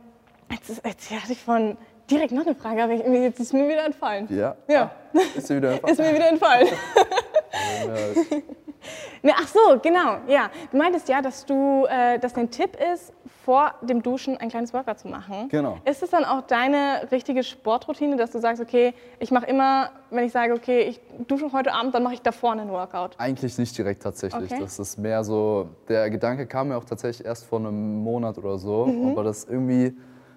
jetzt, 0.50 0.70
ist, 0.70 0.84
jetzt 0.84 1.10
hatte 1.10 1.32
ich 1.32 1.40
von 1.40 1.76
direkt 2.10 2.32
noch 2.32 2.46
eine 2.46 2.54
Frage, 2.54 2.82
aber 2.82 2.92
ich, 2.92 3.02
jetzt 3.02 3.40
ist 3.40 3.52
mir 3.52 3.68
wieder 3.68 3.84
entfallen. 3.84 4.28
Ja? 4.30 4.56
Ja. 4.68 4.90
Ah, 5.14 5.20
ist 5.34 5.48
dir 5.48 5.56
wieder 5.56 5.82
Ist 5.88 5.98
mir 5.98 6.14
wieder 6.14 6.28
entfallen. 6.28 6.68
Ach 9.32 9.48
so, 9.48 9.78
genau. 9.82 10.18
Ja, 10.26 10.50
du 10.70 10.76
meintest 10.76 11.08
ja, 11.08 11.22
dass 11.22 11.44
du, 11.46 11.86
äh, 11.86 12.18
dass 12.18 12.32
dein 12.32 12.50
Tipp 12.50 12.76
ist, 12.92 13.12
vor 13.44 13.74
dem 13.82 14.02
Duschen 14.02 14.38
ein 14.38 14.48
kleines 14.48 14.72
Workout 14.72 14.98
zu 14.98 15.08
machen. 15.08 15.48
Genau. 15.50 15.78
Ist 15.84 16.02
es 16.02 16.10
dann 16.10 16.24
auch 16.24 16.42
deine 16.42 17.08
richtige 17.12 17.42
Sportroutine, 17.42 18.16
dass 18.16 18.30
du 18.30 18.38
sagst, 18.38 18.62
okay, 18.62 18.94
ich 19.18 19.30
mache 19.30 19.46
immer, 19.46 19.90
wenn 20.10 20.24
ich 20.24 20.32
sage, 20.32 20.54
okay, 20.54 20.82
ich 20.82 21.00
dusche 21.26 21.52
heute 21.52 21.72
Abend, 21.74 21.94
dann 21.94 22.02
mache 22.02 22.14
ich 22.14 22.22
davor 22.22 22.52
einen 22.52 22.70
Workout. 22.70 23.18
Eigentlich 23.18 23.58
nicht 23.58 23.76
direkt 23.76 24.02
tatsächlich. 24.02 24.50
Okay. 24.50 24.60
Das 24.60 24.78
ist 24.78 24.98
mehr 24.98 25.22
so, 25.24 25.68
der 25.88 26.08
Gedanke 26.08 26.46
kam 26.46 26.68
mir 26.68 26.76
auch 26.78 26.84
tatsächlich 26.84 27.26
erst 27.26 27.44
vor 27.44 27.58
einem 27.58 28.02
Monat 28.02 28.38
oder 28.38 28.58
so. 28.58 28.86
Mhm. 28.86 29.10
Aber 29.10 29.24
das 29.24 29.44
irgendwie, 29.44 29.94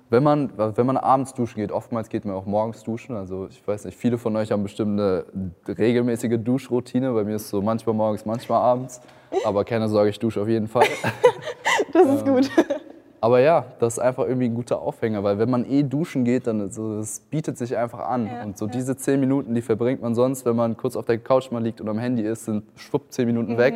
wenn 0.09 0.23
man, 0.23 0.51
wenn 0.57 0.85
man 0.85 0.97
abends 0.97 1.33
duschen 1.33 1.59
geht, 1.59 1.71
oftmals 1.71 2.09
geht 2.09 2.23
man 2.25 2.33
auch 2.35 2.45
morgens 2.45 2.83
duschen. 2.83 3.15
Also 3.15 3.47
ich 3.49 3.65
weiß 3.67 3.85
nicht, 3.85 3.97
viele 3.97 4.17
von 4.17 4.35
euch 4.35 4.51
haben 4.51 4.63
bestimmt 4.63 4.99
eine 4.99 5.25
regelmäßige 5.67 6.37
Duschroutine. 6.39 7.11
Bei 7.13 7.23
mir 7.23 7.35
ist 7.35 7.43
es 7.43 7.49
so 7.49 7.61
manchmal 7.61 7.95
morgens, 7.95 8.25
manchmal 8.25 8.61
abends. 8.61 9.01
Aber 9.45 9.65
keine 9.65 9.89
Sorge, 9.89 10.09
ich 10.09 10.19
dusche 10.19 10.41
auf 10.41 10.47
jeden 10.47 10.67
Fall. 10.67 10.85
Das 11.93 12.07
ist 12.07 12.25
gut. 12.25 12.49
Aber 13.21 13.39
ja, 13.39 13.65
das 13.79 13.93
ist 13.93 13.99
einfach 13.99 14.25
irgendwie 14.25 14.45
ein 14.47 14.53
guter 14.55 14.79
Aufhänger, 14.81 15.23
weil 15.23 15.39
wenn 15.39 15.49
man 15.49 15.65
eh 15.65 15.83
duschen 15.83 16.23
geht, 16.25 16.45
dann 16.47 16.69
so, 16.69 16.97
das 16.97 17.19
bietet 17.21 17.57
sich 17.57 17.75
einfach 17.75 17.99
an. 17.99 18.27
Ja, 18.27 18.43
und 18.43 18.57
so 18.57 18.67
diese 18.67 18.95
zehn 18.97 19.19
Minuten, 19.19 19.55
die 19.55 19.61
verbringt 19.61 20.01
man 20.01 20.13
sonst, 20.13 20.45
wenn 20.45 20.55
man 20.55 20.75
kurz 20.77 20.95
auf 20.95 21.05
der 21.05 21.17
Couch 21.17 21.49
mal 21.51 21.63
liegt 21.63 21.81
und 21.81 21.89
am 21.89 21.97
Handy 21.97 22.23
ist, 22.23 22.45
sind 22.45 22.63
schwupp 22.75 23.11
zehn 23.11 23.25
Minuten 23.25 23.53
Mhm. 23.53 23.57
weg. 23.57 23.73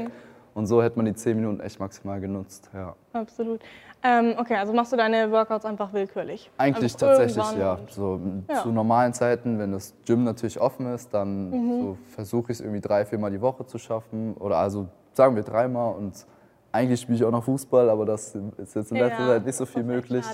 Und 0.53 0.67
so 0.67 0.83
hätte 0.83 0.97
man 0.97 1.05
die 1.05 1.13
zehn 1.13 1.37
Minuten 1.37 1.59
echt 1.61 1.79
maximal 1.79 2.19
genutzt. 2.19 2.69
Ja. 2.73 2.95
Absolut. 3.13 3.61
Ähm, 4.03 4.35
okay, 4.39 4.55
also 4.55 4.73
machst 4.73 4.91
du 4.91 4.97
deine 4.97 5.31
Workouts 5.31 5.63
einfach 5.65 5.93
willkürlich? 5.93 6.49
Eigentlich 6.57 6.93
Einfach 6.93 7.07
tatsächlich, 7.07 7.55
ja. 7.55 7.77
So, 7.89 8.19
Ja. 8.49 8.55
Zu 8.63 8.69
normalen 8.69 9.13
Zeiten, 9.13 9.59
wenn 9.59 9.71
das 9.71 9.93
Gym 10.05 10.23
natürlich 10.23 10.59
offen 10.59 10.87
ist, 10.93 11.13
dann 11.13 11.51
Mhm. 11.51 11.79
so 11.79 11.97
versuche 12.09 12.51
ich 12.51 12.57
es 12.57 12.61
irgendwie 12.61 12.81
drei, 12.81 13.05
viermal 13.05 13.29
die 13.31 13.41
Woche 13.41 13.65
zu 13.65 13.77
schaffen. 13.77 14.33
Oder 14.35 14.57
also 14.57 14.87
sagen 15.13 15.35
wir 15.35 15.43
dreimal. 15.43 15.93
Und 15.95 16.25
eigentlich 16.71 17.01
spiele 17.01 17.17
ich 17.17 17.23
auch 17.23 17.31
noch 17.31 17.43
Fußball, 17.43 17.89
aber 17.89 18.05
das 18.05 18.33
ist 18.57 18.75
jetzt 18.75 18.91
in 18.91 18.97
letzter 18.97 19.19
Ja, 19.23 19.27
Zeit 19.33 19.45
nicht 19.45 19.55
so 19.55 19.65
das 19.65 19.73
viel 19.73 19.83
möglich. 19.83 20.25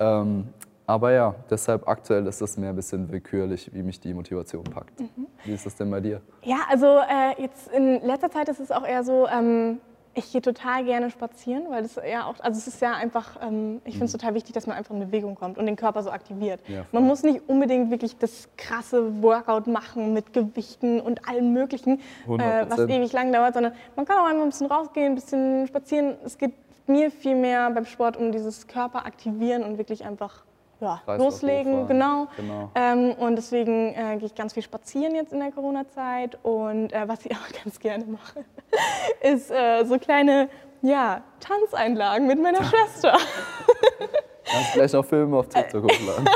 Ähm, 0.00 0.48
aber 0.86 1.12
ja, 1.12 1.34
deshalb 1.50 1.86
aktuell 1.86 2.26
ist 2.26 2.40
es 2.40 2.56
mehr 2.56 2.70
ein 2.70 2.76
bisschen 2.76 3.10
willkürlich, 3.10 3.70
wie 3.74 3.82
mich 3.82 4.00
die 4.00 4.14
Motivation 4.14 4.64
packt. 4.64 5.00
Wie 5.44 5.52
ist 5.52 5.64
das 5.66 5.76
denn 5.76 5.90
bei 5.90 6.00
dir? 6.00 6.20
Ja, 6.42 6.56
also 6.70 6.86
äh, 6.86 7.40
jetzt 7.40 7.68
in 7.72 8.00
letzter 8.02 8.30
Zeit 8.30 8.48
ist 8.48 8.58
es 8.60 8.70
auch 8.72 8.86
eher 8.86 9.04
so, 9.04 9.28
ähm, 9.28 9.80
ich 10.14 10.30
gehe 10.30 10.42
total 10.42 10.84
gerne 10.84 11.10
spazieren, 11.10 11.64
weil 11.70 11.82
das 11.82 11.96
ja 11.96 12.26
auch, 12.26 12.34
also 12.40 12.58
es 12.58 12.66
ist 12.66 12.82
ja 12.82 12.92
einfach, 12.92 13.36
ähm, 13.42 13.80
ich 13.84 13.94
finde 13.94 14.06
es 14.06 14.12
total 14.12 14.34
wichtig, 14.34 14.52
dass 14.52 14.66
man 14.66 14.76
einfach 14.76 14.94
in 14.94 15.00
Bewegung 15.00 15.34
kommt 15.34 15.58
und 15.58 15.66
den 15.66 15.76
Körper 15.76 16.02
so 16.02 16.10
aktiviert. 16.10 16.60
Ja, 16.68 16.84
man 16.92 17.04
muss 17.04 17.22
nicht 17.22 17.48
unbedingt 17.48 17.90
wirklich 17.90 18.18
das 18.18 18.48
krasse 18.56 19.22
Workout 19.22 19.66
machen 19.66 20.12
mit 20.12 20.32
Gewichten 20.32 21.00
und 21.00 21.28
allem 21.28 21.52
Möglichen, 21.52 21.98
äh, 22.26 22.66
was 22.68 22.80
100%. 22.80 22.90
ewig 22.90 23.12
lang 23.12 23.32
dauert, 23.32 23.54
sondern 23.54 23.72
man 23.96 24.04
kann 24.04 24.18
auch 24.18 24.26
einmal 24.26 24.44
ein 24.44 24.50
bisschen 24.50 24.66
rausgehen, 24.66 25.12
ein 25.12 25.14
bisschen 25.14 25.66
spazieren. 25.66 26.16
Es 26.24 26.36
geht 26.36 26.52
mir 26.86 27.10
viel 27.10 27.34
mehr 27.34 27.70
beim 27.70 27.86
Sport 27.86 28.16
um 28.16 28.32
dieses 28.32 28.66
Körper 28.66 29.06
aktivieren 29.06 29.62
und 29.62 29.78
wirklich 29.78 30.04
einfach 30.04 30.42
ja, 30.82 31.00
loslegen, 31.16 31.86
genau. 31.86 32.26
Genau. 32.36 32.70
Ähm, 32.74 33.12
und 33.12 33.36
deswegen 33.36 33.94
äh, 33.94 34.16
gehe 34.18 34.26
ich 34.26 34.34
ganz 34.34 34.52
viel 34.52 34.62
spazieren 34.62 35.14
jetzt 35.14 35.32
in 35.32 35.38
der 35.38 35.52
Corona-Zeit. 35.52 36.38
Und 36.42 36.92
äh, 36.92 37.08
was 37.08 37.24
ich 37.24 37.32
auch 37.36 37.62
ganz 37.64 37.78
gerne 37.78 38.04
mache, 38.04 38.44
ist 39.22 39.50
äh, 39.50 39.84
so 39.84 39.98
kleine 39.98 40.48
ja, 40.82 41.22
Tanzeinlagen 41.40 42.26
mit 42.26 42.42
meiner 42.42 42.64
Schwester. 42.64 43.16
Kannst 44.44 44.72
gleich 44.74 44.92
noch 44.92 45.04
Filme 45.04 45.36
auf 45.38 45.48
TikTok 45.48 45.84
hochladen. 45.84 46.26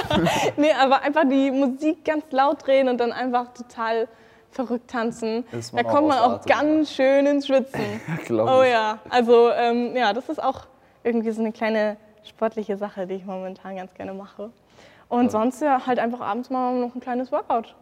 nee, 0.57 0.73
aber 0.73 1.03
einfach 1.03 1.25
die 1.29 1.51
Musik 1.51 2.05
ganz 2.05 2.25
laut 2.31 2.65
drehen 2.65 2.89
und 2.89 2.99
dann 2.99 3.13
einfach 3.13 3.53
total 3.53 4.09
verrückt 4.53 4.89
tanzen. 4.89 5.45
Da 5.51 5.83
auch 5.83 5.93
kommt 5.93 6.09
man 6.09 6.19
auch 6.19 6.47
ganz 6.47 6.93
schön 6.93 7.27
ins 7.27 7.49
Schwitzen. 7.49 8.01
oh 8.31 8.63
ja, 8.63 9.01
also 9.11 9.51
ähm, 9.51 9.95
ja, 9.97 10.13
das 10.13 10.29
ist 10.29 10.43
auch 10.43 10.67
irgendwie 11.03 11.31
so 11.33 11.41
eine 11.41 11.53
kleine 11.53 11.97
sportliche 12.29 12.77
Sache, 12.77 13.07
die 13.07 13.15
ich 13.15 13.25
momentan 13.25 13.77
ganz 13.77 13.95
gerne 13.95 14.15
mache. 14.15 14.51
Und 15.09 15.31
sonst 15.31 15.61
ja, 15.63 15.87
halt 15.87 15.99
einfach 15.99 16.21
abends 16.21 16.51
mal 16.51 16.75
noch 16.75 16.95
ein 16.95 17.01
kleines 17.01 17.31
Workout. 17.33 17.75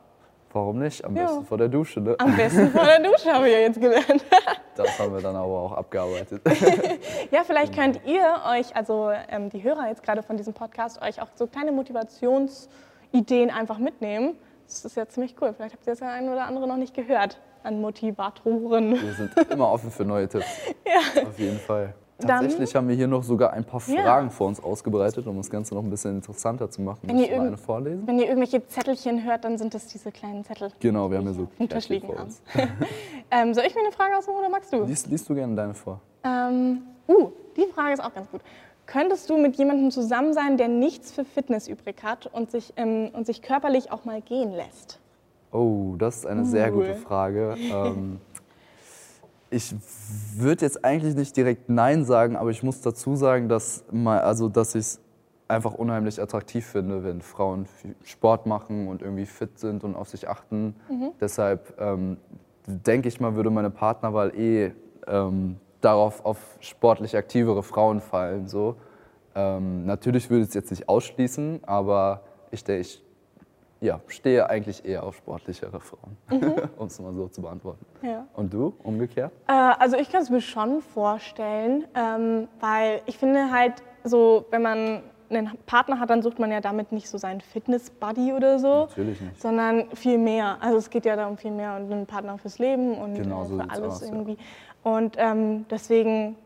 Warum 0.53 0.79
nicht? 0.79 1.05
Am 1.05 1.17
Ja. 1.17 1.25
besten 1.25 1.47
vor 1.47 1.59
der 1.59 1.69
Dusche, 1.69 2.01
ne? 2.01 2.15
Am 2.19 2.37
besten 2.37 2.71
vor 2.71 2.85
der 2.85 3.01
Dusche, 3.01 3.33
habe 3.33 3.49
ich 3.49 3.55
ja 3.55 3.61
jetzt 3.61 3.81
gelernt. 3.81 4.25
Das 4.77 4.99
haben 4.99 5.15
wir 5.15 5.23
dann 5.23 5.37
aber 5.37 5.47
auch 5.61 5.73
abgearbeitet. 5.73 6.43
Ja, 7.31 7.45
vielleicht 7.45 7.75
könnt 7.77 8.01
ihr 8.07 8.25
euch, 8.51 8.75
also 8.75 9.11
ähm, 9.29 9.49
die 9.49 9.63
Hörer 9.63 9.87
jetzt 9.89 10.03
gerade 10.03 10.23
von 10.25 10.37
diesem 10.37 10.53
Podcast, 10.53 11.01
euch 11.01 11.23
auch 11.23 11.29
so 11.37 11.47
kleine 11.47 11.71
Motivationsideen 11.71 13.51
einfach 13.51 13.79
mitnehmen. 13.79 14.37
Das 14.67 14.85
ist 14.85 14.97
ja 14.97 15.07
ziemlich 15.09 15.37
cool. 15.41 15.53
Vielleicht 15.55 15.75
habt 15.75 15.87
ihr 15.87 15.93
das 15.93 16.01
ja 16.01 16.09
ein 16.11 16.29
oder 16.29 16.45
andere 16.47 16.67
noch 16.67 16.77
nicht 16.77 16.93
gehört 16.95 17.41
an 17.63 17.81
Motivatoren. 17.81 19.01
Wir 19.01 19.13
sind 19.13 19.33
immer 19.51 19.71
offen 19.71 19.91
für 19.93 20.05
neue 20.05 20.29
Tipps. 20.29 20.47
Ja. 20.87 21.23
Auf 21.23 21.39
jeden 21.39 21.59
Fall. 21.59 21.95
Dann- 22.19 22.29
Tatsächlich 22.43 22.75
haben 22.77 22.87
wir 22.89 22.95
hier 22.95 23.09
noch 23.09 23.25
sogar 23.25 23.53
ein 23.53 23.65
paar 23.65 23.83
Ja. 23.89 24.03
Fragen 24.03 24.31
vor 24.31 24.47
uns 24.47 24.63
ausgebreitet, 24.63 25.27
um 25.27 25.37
das 25.37 25.51
Ganze 25.51 25.75
noch 25.75 25.83
ein 25.83 25.91
bisschen 25.91 26.17
interessanter 26.17 26.71
zu 26.71 26.81
machen. 26.81 27.01
Wenn 27.03 27.19
ihr 27.19 27.29
irgend- 27.31 27.49
eine 27.49 27.57
vorlesen? 27.57 28.07
Wenn 28.07 28.19
ihr 28.21 28.27
irgendwelche 28.27 28.65
Zettelchen 28.69 29.25
hört, 29.25 29.45
dann 29.45 29.59
sind 29.59 29.75
das 29.75 29.89
diese 29.89 30.13
kleinen 30.13 30.45
Zettel. 30.45 30.71
Genau, 30.79 31.11
wir 31.11 31.19
haben 31.19 31.25
hier 31.25 31.35
so 31.35 31.47
Tisch 31.59 31.69
Kärtchen 31.69 31.95
liegen 31.95 32.07
vor 32.07 32.17
haben. 32.19 32.27
uns. 32.27 32.43
ähm, 33.33 33.53
soll 33.55 33.65
ich 33.67 33.75
mir 33.75 33.81
eine 33.83 33.91
Frage 33.93 34.17
aussuchen 34.17 34.37
oder 34.39 34.49
magst 34.49 34.73
du? 34.73 34.85
Liest, 34.85 35.09
liest 35.09 35.29
du 35.29 35.35
gerne 35.35 35.57
deine 35.57 35.75
vor? 35.75 36.01
Ähm, 36.23 36.83
uh, 37.09 37.31
die 37.57 37.67
Frage 37.75 37.95
ist 37.95 38.01
auch 38.05 38.15
ganz 38.15 38.31
gut. 38.31 38.43
Könntest 38.87 39.29
du 39.29 39.37
mit 39.37 39.57
jemandem 39.57 39.91
zusammen 39.91 40.35
sein, 40.35 40.57
der 40.57 40.69
nichts 40.69 41.11
für 41.11 41.25
Fitness 41.25 41.67
übrig 41.69 41.97
hat 42.05 42.27
und 42.33 42.51
sich, 42.51 42.73
ähm, 42.77 43.11
und 43.13 43.27
sich 43.27 43.43
körperlich 43.43 43.91
auch 43.91 44.05
mal 44.05 44.21
gehen 44.21 44.53
lässt? 44.53 45.01
Oh, 45.53 45.95
das 45.99 46.19
ist 46.19 46.27
eine 46.27 46.45
sehr 46.45 46.71
Uh. 46.73 46.77
gute 46.77 46.95
Frage. 46.95 47.57
Ähm, 47.59 48.21
ich 49.55 49.75
würde 50.37 50.65
jetzt 50.65 50.85
eigentlich 50.85 51.15
nicht 51.15 51.37
direkt 51.37 51.69
Nein 51.69 52.05
sagen, 52.05 52.37
aber 52.37 52.51
ich 52.51 52.63
muss 52.63 52.81
dazu 52.81 53.15
sagen, 53.17 53.49
dass, 53.49 53.85
mal, 53.91 54.21
also, 54.21 54.49
dass 54.49 54.75
ich 54.75 54.81
es 54.81 55.01
einfach 55.47 55.75
unheimlich 55.75 56.21
attraktiv 56.21 56.67
finde, 56.67 57.05
wenn 57.05 57.23
Frauen 57.23 57.67
Sport 58.03 58.47
machen 58.47 58.89
und 58.89 59.03
irgendwie 59.03 59.27
fit 59.27 59.59
sind 59.59 59.85
und 59.85 59.95
auf 59.95 60.09
sich 60.09 60.29
achten. 60.29 60.75
Deshalb 61.21 61.75
ähm, 61.79 62.17
denke 62.67 63.09
ich 63.09 63.21
mal, 63.21 63.37
würde 63.37 63.51
meine 63.51 63.71
Partnerwahl 63.71 64.35
eh 64.37 64.73
ähm, 65.07 65.57
darauf 65.81 66.25
auf 66.25 66.39
sportlich 66.61 67.17
aktivere 67.17 67.63
Frauen 67.63 68.01
fallen. 68.01 68.49
So. 68.49 68.77
Ähm, 69.35 69.85
natürlich 69.85 70.31
würde 70.31 70.43
ich 70.43 70.49
es 70.49 70.55
jetzt 70.55 70.71
nicht 70.71 70.89
ausschließen, 70.89 71.61
aber 71.65 72.23
ich, 72.51 72.65
denke, 72.65 72.81
ich 72.81 73.04
ja, 73.85 74.01
stehe 74.09 74.49
eigentlich 74.49 74.85
eher 74.85 75.03
auf 75.03 75.17
sportlichere 75.17 75.79
Frauen, 75.79 76.17
um 76.79 76.87
es 76.87 76.99
mal 76.99 77.13
so 77.13 77.29
zu 77.29 77.43
beantworten. 77.43 77.85
Ja. 78.03 78.27
Und 78.35 78.53
du, 78.53 78.75
umgekehrt? 78.83 79.31
Äh, 79.47 79.53
also 79.53 79.97
ich 79.97 80.11
kann 80.11 80.23
es 80.23 80.31
mir 80.31 80.41
schon 80.41 80.81
vorstellen, 80.81 81.85
ähm, 81.95 82.49
weil 82.61 83.03
ich 83.07 83.19
finde 83.19 83.51
halt 83.51 83.75
so, 84.03 84.47
wenn 84.51 84.63
man 84.63 85.03
einen 85.29 85.51
Partner 85.67 86.01
hat, 86.01 86.11
dann 86.11 86.23
sucht 86.23 86.39
man 86.39 86.51
ja 86.51 86.61
damit 86.61 86.93
nicht 86.93 87.09
so 87.09 87.19
seinen 87.19 87.41
Fitness-Buddy 87.41 88.33
oder 88.33 88.59
so, 88.59 88.87
Natürlich 88.87 89.21
nicht. 89.21 89.41
sondern 89.41 89.89
viel 89.95 90.19
mehr. 90.19 90.59
Also 90.61 90.79
es 90.79 90.91
geht 90.91 91.05
ja 91.05 91.17
darum 91.17 91.37
viel 91.37 91.51
mehr 91.51 91.77
und 91.77 91.93
einen 91.93 92.07
Partner 92.07 92.39
fürs 92.39 92.59
Leben 92.59 92.97
und 92.97 93.15
Genau 93.15 93.43
äh, 93.43 93.47
so 93.47 93.57
für 93.59 93.71
alles 93.71 93.95
aus, 93.95 94.01
ja. 94.03 94.15
irgendwie. 94.15 94.39
Und 94.83 95.17
ähm, 95.19 95.67
deswegen 95.71 96.37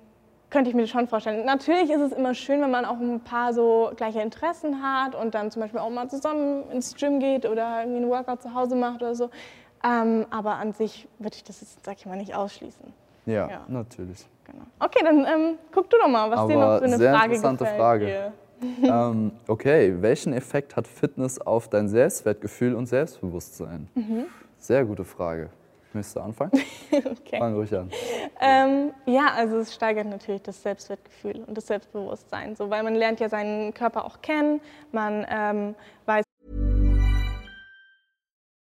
könnte 0.51 0.71
ich 0.71 0.77
mir 0.77 0.87
schon 0.87 1.07
vorstellen. 1.09 1.45
Natürlich 1.45 1.91
ist 1.91 2.01
es 2.01 2.13
immer 2.13 2.35
schön, 2.35 2.61
wenn 2.63 2.71
man 2.71 2.85
auch 2.85 2.99
ein 2.99 3.21
paar 3.21 3.53
so 3.53 3.91
gleiche 3.97 4.21
Interessen 4.21 4.83
hat 4.83 5.15
und 5.15 5.35
dann 5.35 5.51
zum 5.51 5.63
Beispiel 5.63 5.81
auch 5.81 5.91
mal 5.91 6.09
zusammen 6.09 6.71
ins 6.71 6.95
Gym 6.95 7.21
geht 7.21 7.45
oder 7.47 7.81
irgendwie 7.81 7.99
einen 8.03 8.09
Workout 8.11 8.43
zu 8.43 8.55
Hause 8.55 8.75
macht 8.77 9.03
oder 9.03 9.15
so. 9.15 9.31
Ähm, 9.85 10.27
aber 10.31 10.55
an 10.57 10.73
sich 10.73 11.07
würde 11.19 11.37
ich 11.37 11.45
das 11.45 11.61
jetzt, 11.61 11.85
sag 11.85 11.97
ich 11.99 12.07
mal, 12.07 12.17
nicht 12.17 12.35
ausschließen. 12.35 12.93
Ja, 13.27 13.49
Ja. 13.49 13.61
natürlich. 13.69 14.27
Genau. 14.45 14.65
Okay, 14.81 15.01
dann 15.05 15.19
ähm, 15.27 15.59
guck 15.73 15.91
du 15.91 15.99
doch 15.99 16.09
mal, 16.09 16.31
was 16.31 16.47
dir 16.47 16.55
Aber 16.55 16.67
noch 16.73 16.79
für 16.79 16.85
eine 16.85 16.97
sehr 16.97 17.11
Frage 17.15 17.35
interessante 17.35 17.65
gefällt. 17.65 17.79
Frage. 17.81 18.33
Ähm, 18.83 19.31
okay, 19.47 19.95
welchen 20.01 20.33
Effekt 20.33 20.75
hat 20.75 20.89
Fitness 20.89 21.41
auf 21.41 21.69
dein 21.69 21.89
Selbstwertgefühl 21.89 22.75
und 22.75 22.87
Selbstbewusstsein? 22.87 23.89
Mhm. 23.95 24.25
Sehr 24.59 24.85
gute 24.85 25.05
Frage. 25.05 25.51
Möchtest 25.93 26.17
du 26.17 26.21
anfangen? 26.21 26.53
Okay. 26.91 27.39
Fang 27.39 27.55
ruhig 27.55 27.75
an. 27.75 27.91
Ähm, 28.41 28.93
ja, 29.05 29.33
also 29.35 29.59
es 29.59 29.75
steigert 29.75 30.07
natürlich 30.07 30.43
das 30.43 30.63
Selbstwertgefühl 30.63 31.45
und 31.47 31.55
das 31.57 31.67
Selbstbewusstsein, 31.67 32.57
so, 32.57 32.71
weil 32.71 32.83
man 32.83 32.95
lernt 32.95 33.21
ja 33.21 33.29
seinen 33.29 33.75
Körper 33.75 34.05
auch 34.05 34.23
kennen, 34.23 34.61
man 34.91 35.27
ähm, 35.29 35.75
weiß, 36.07 36.25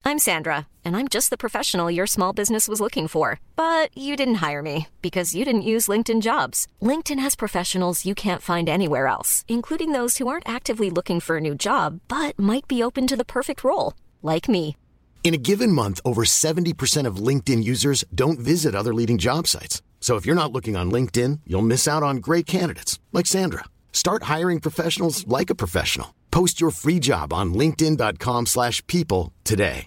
I'm 0.07 0.19
Sandra, 0.19 0.67
and 0.85 0.95
I'm 0.95 1.09
just 1.09 1.31
the 1.31 1.37
professional 1.37 1.89
your 1.89 2.07
small 2.07 2.31
business 2.31 2.69
was 2.69 2.79
looking 2.79 3.09
for. 3.09 3.41
But 3.57 3.89
you 3.93 4.15
didn't 4.15 4.35
hire 4.35 4.61
me 4.63 4.87
because 5.01 5.35
you 5.35 5.43
didn't 5.43 5.69
use 5.73 5.89
LinkedIn 5.89 6.21
jobs. 6.21 6.65
LinkedIn 6.81 7.19
has 7.19 7.35
professionals 7.35 8.05
you 8.05 8.15
can't 8.15 8.41
find 8.41 8.69
anywhere 8.69 9.07
else, 9.07 9.43
including 9.49 9.91
those 9.91 10.17
who 10.17 10.29
aren't 10.29 10.47
actively 10.47 10.89
looking 10.89 11.19
for 11.19 11.37
a 11.37 11.41
new 11.41 11.55
job 11.55 11.99
but 12.07 12.39
might 12.39 12.69
be 12.69 12.81
open 12.81 13.05
to 13.07 13.17
the 13.17 13.25
perfect 13.25 13.65
role, 13.65 13.93
like 14.21 14.47
me. 14.47 14.77
In 15.23 15.33
a 15.33 15.43
given 15.49 15.73
month, 15.73 15.99
over 16.05 16.23
70% 16.23 17.05
of 17.05 17.17
LinkedIn 17.17 17.61
users 17.61 18.05
don't 18.15 18.39
visit 18.39 18.73
other 18.73 18.93
leading 18.93 19.17
job 19.17 19.45
sites. 19.45 19.81
So 19.99 20.15
if 20.15 20.25
you're 20.25 20.41
not 20.41 20.53
looking 20.53 20.77
on 20.77 20.89
LinkedIn, 20.89 21.41
you'll 21.45 21.67
miss 21.73 21.85
out 21.85 22.01
on 22.01 22.17
great 22.17 22.45
candidates 22.45 22.97
like 23.11 23.25
Sandra. 23.25 23.65
Start 23.91 24.23
hiring 24.23 24.61
professionals 24.61 25.27
like 25.27 25.49
a 25.49 25.55
professional. 25.55 26.15
Post 26.31 26.61
your 26.61 26.71
free 26.71 26.99
job 26.99 27.33
on 27.33 27.53
linkedin.com/people 27.53 28.45
slash 28.45 28.81
people 28.87 29.33
today. 29.43 29.85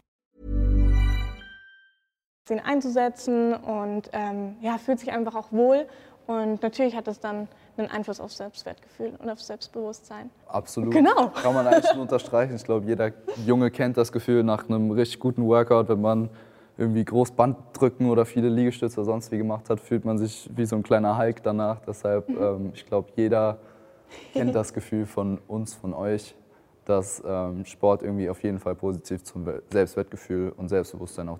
einzusetzen 2.58 3.54
und 3.54 4.10
ähm, 4.12 4.56
ja, 4.60 4.76
fühlt 4.78 4.98
sich 4.98 5.12
einfach 5.12 5.36
auch 5.36 5.52
wohl. 5.52 5.86
Und 6.26 6.62
natürlich 6.62 6.96
hat 6.96 7.06
es 7.06 7.20
dann 7.20 7.46
einen 7.76 7.88
Einfluss 7.90 8.20
aufs 8.20 8.36
Selbstwertgefühl 8.36 9.12
und 9.18 9.28
aufs 9.30 9.46
Selbstbewusstsein. 9.46 10.30
Absolut. 10.46 10.92
Genau. 10.92 11.28
Kann 11.42 11.54
man 11.54 11.66
eigentlich 11.66 11.92
nur 11.94 12.02
unterstreichen. 12.02 12.56
Ich 12.56 12.64
glaube, 12.64 12.86
jeder 12.86 13.12
Junge 13.46 13.70
kennt 13.70 13.96
das 13.96 14.12
Gefühl 14.12 14.42
nach 14.42 14.68
einem 14.68 14.90
richtig 14.90 15.18
guten 15.20 15.46
Workout, 15.46 15.88
wenn 15.88 16.00
man 16.00 16.30
irgendwie 16.76 17.04
groß 17.04 17.32
Banddrücken 17.32 18.08
oder 18.08 18.24
viele 18.24 18.48
Liegestütze 18.48 19.00
oder 19.00 19.04
sonst 19.06 19.30
wie 19.32 19.38
gemacht 19.38 19.68
hat, 19.68 19.80
fühlt 19.80 20.04
man 20.04 20.16
sich 20.18 20.48
wie 20.56 20.64
so 20.64 20.76
ein 20.76 20.82
kleiner 20.82 21.18
Hulk 21.18 21.42
danach. 21.42 21.80
Deshalb, 21.86 22.28
ähm, 22.30 22.70
ich 22.74 22.86
glaube, 22.86 23.10
jeder 23.16 23.58
kennt 24.32 24.54
das 24.54 24.72
Gefühl 24.72 25.04
von 25.06 25.38
uns, 25.46 25.74
von 25.74 25.92
euch, 25.92 26.34
dass 26.86 27.22
ähm, 27.26 27.64
Sport 27.66 28.02
irgendwie 28.02 28.30
auf 28.30 28.42
jeden 28.42 28.58
Fall 28.58 28.74
positiv 28.74 29.22
zum 29.24 29.44
We- 29.46 29.62
Selbstwertgefühl 29.70 30.52
und 30.56 30.68
Selbstbewusstsein 30.70 31.28
auch 31.28 31.38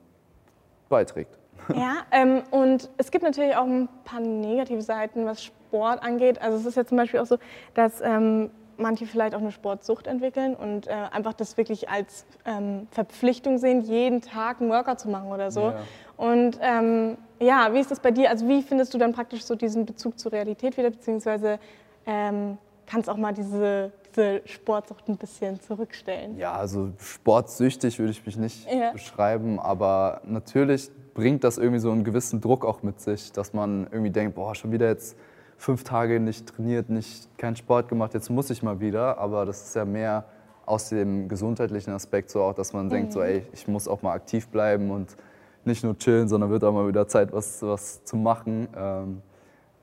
beiträgt. 0.89 1.39
Ja, 1.75 1.99
ähm, 2.11 2.43
und 2.51 2.91
es 2.97 3.11
gibt 3.11 3.25
natürlich 3.25 3.57
auch 3.57 3.67
ein 3.67 3.89
paar 4.05 4.21
negative 4.21 4.83
Seiten, 4.83 5.25
was 5.25 5.43
Sport 5.45 6.03
angeht. 6.03 6.41
Also 6.43 6.57
es 6.57 6.67
ist 6.67 6.77
ja 6.77 6.85
zum 6.85 6.97
Beispiel 6.97 7.21
auch 7.21 7.27
so, 7.27 7.39
dass 7.75 8.01
ähm, 8.01 8.51
manche 8.77 9.07
vielleicht 9.07 9.35
auch 9.35 9.41
eine 9.41 9.53
Sportsucht 9.53 10.07
entwickeln 10.07 10.55
und 10.55 10.87
äh, 10.87 10.93
einfach 11.13 11.35
das 11.35 11.57
wirklich 11.57 11.89
als 11.89 12.27
ähm, 12.45 12.89
Verpflichtung 12.91 13.59
sehen, 13.59 13.83
jeden 13.83 14.21
Tag 14.21 14.61
einen 14.61 14.71
Workout 14.71 15.01
zu 15.01 15.09
machen 15.09 15.31
oder 15.31 15.51
so. 15.51 15.71
Ja. 15.71 15.75
Und 16.17 16.59
ähm, 16.61 17.17
ja, 17.39 17.73
wie 17.73 17.81
ist 17.81 17.91
das 17.91 18.01
bei 18.01 18.11
dir? 18.11 18.31
Also 18.31 18.49
wie 18.49 18.63
findest 18.63 18.93
du 18.93 18.99
dann 18.99 19.13
praktisch 19.13 19.45
so 19.45 19.55
diesen 19.55 19.87
Bezug 19.87 20.19
zur 20.19 20.33
Realität 20.33 20.77
wieder, 20.77 20.91
beziehungsweise 20.91 21.59
ähm, 22.07 22.59
kannst 22.87 23.09
auch 23.09 23.17
mal 23.17 23.33
diese, 23.33 23.93
diese 24.17 24.43
Sportsucht 24.47 25.09
ein 25.09 25.17
bisschen 25.17 25.61
zurückstellen? 25.61 26.37
Ja, 26.37 26.53
also 26.53 26.91
sportsüchtig 26.99 27.99
würde 27.99 28.13
ich 28.13 28.25
mich 28.25 28.37
nicht 28.37 28.71
Ja. 28.71 28.93
beschreiben, 28.93 29.59
aber 29.59 30.21
natürlich 30.25 30.91
bringt 31.15 31.45
das 31.45 31.59
irgendwie 31.59 31.81
so 31.81 31.91
einen 31.91 32.05
gewissen 32.05 32.41
Druck 32.41 32.65
auch 32.65 32.83
mit 32.83 33.01
sich, 33.01 33.33
dass 33.33 33.53
man 33.53 33.87
irgendwie 33.91 34.11
denkt, 34.11 34.35
boah, 34.35 34.55
schon 34.55 34.73
wieder 34.73 34.89
jetzt 34.89 35.17
fünf 35.57 35.85
Tage 35.85 36.21
nicht 36.21 36.47
trainiert, 36.49 36.89
nicht 36.89 37.29
keinen 37.39 37.57
Sport 37.57 37.89
gemacht, 37.89 38.15
jetzt 38.15 38.31
muss 38.31 38.51
ich 38.51 38.63
mal 38.63 38.81
wieder. 38.81 39.19
Aber 39.19 39.45
das 39.45 39.63
ist 39.67 39.77
ja 39.77 39.85
mehr 39.85 40.25
aus 40.65 40.89
dem 40.89 41.29
gesundheitlichen 41.29 41.93
Aspekt 41.93 42.31
so 42.31 42.43
auch, 42.43 42.55
dass 42.55 42.73
man 42.73 42.87
mhm. 42.87 42.91
denkt, 42.91 43.13
so, 43.13 43.23
ey, 43.23 43.47
ich 43.53 43.69
muss 43.69 43.89
auch 43.89 44.03
mal 44.03 44.13
aktiv 44.13 44.49
bleiben 44.49 44.91
und 44.91 45.17
nicht 45.65 45.85
nur 45.85 45.99
chillen, 45.99 46.29
sondern 46.29 46.51
wird 46.51 46.65
auch 46.65 46.73
mal 46.73 46.89
wieder 46.89 47.07
Zeit, 47.07 47.33
was, 47.33 47.61
was 47.63 48.05
zu 48.05 48.17
machen. 48.17 48.69
Ähm, 48.75 49.23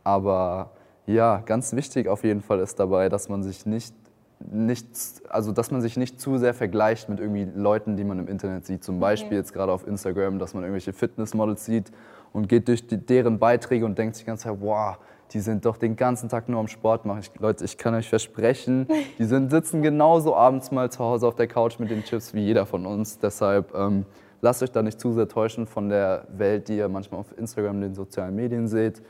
aber 0.03 0.71
ja, 1.05 1.41
ganz 1.45 1.73
wichtig 1.73 2.07
auf 2.07 2.23
jeden 2.23 2.41
Fall 2.41 2.59
ist 2.59 2.79
dabei, 2.79 3.09
dass 3.09 3.29
man 3.29 3.43
sich 3.43 3.65
nicht, 3.65 3.93
nicht, 4.39 4.87
also 5.29 5.51
dass 5.51 5.71
man 5.71 5.81
sich 5.81 5.97
nicht 5.97 6.19
zu 6.19 6.37
sehr 6.37 6.53
vergleicht 6.53 7.09
mit 7.09 7.19
irgendwie 7.19 7.47
Leuten, 7.55 7.97
die 7.97 8.03
man 8.03 8.19
im 8.19 8.27
Internet 8.27 8.65
sieht. 8.65 8.83
Zum 8.83 8.99
Beispiel 8.99 9.29
okay. 9.29 9.37
jetzt 9.37 9.53
gerade 9.53 9.71
auf 9.71 9.87
Instagram, 9.87 10.39
dass 10.39 10.53
man 10.53 10.63
irgendwelche 10.63 10.93
Fitnessmodels 10.93 11.65
sieht 11.65 11.91
und 12.33 12.47
geht 12.47 12.67
durch 12.67 12.85
die, 12.85 12.97
deren 12.97 13.39
Beiträge 13.39 13.85
und 13.85 13.97
denkt 13.97 14.15
sich 14.15 14.25
die 14.25 14.27
ganze 14.27 14.45
Zeit, 14.45 14.57
wow, 14.59 14.97
die 15.31 15.39
sind 15.39 15.65
doch 15.65 15.77
den 15.77 15.95
ganzen 15.95 16.29
Tag 16.29 16.47
nur 16.49 16.59
am 16.59 16.67
Sport 16.67 17.05
machen. 17.05 17.19
Ich, 17.19 17.31
Leute, 17.39 17.65
ich 17.65 17.77
kann 17.77 17.95
euch 17.95 18.07
versprechen, 18.07 18.87
die 19.17 19.25
sind, 19.25 19.49
sitzen 19.49 19.81
genauso 19.81 20.35
abends 20.35 20.71
mal 20.71 20.91
zu 20.91 20.99
Hause 20.99 21.27
auf 21.27 21.35
der 21.35 21.47
Couch 21.47 21.79
mit 21.79 21.89
den 21.89 22.03
Chips 22.03 22.33
wie 22.33 22.41
jeder 22.41 22.65
von 22.65 22.85
uns. 22.85 23.19
Deshalb 23.19 23.73
ähm, 23.75 24.05
lasst 24.41 24.63
euch 24.63 24.71
da 24.71 24.83
nicht 24.83 24.99
zu 24.99 25.13
sehr 25.13 25.27
täuschen 25.27 25.67
von 25.67 25.89
der 25.89 26.27
Welt, 26.29 26.67
die 26.69 26.77
ihr 26.77 26.87
manchmal 26.87 27.19
auf 27.19 27.37
Instagram, 27.37 27.81
den 27.81 27.95
sozialen 27.95 28.35
Medien 28.35 28.67
seht. 28.67 29.01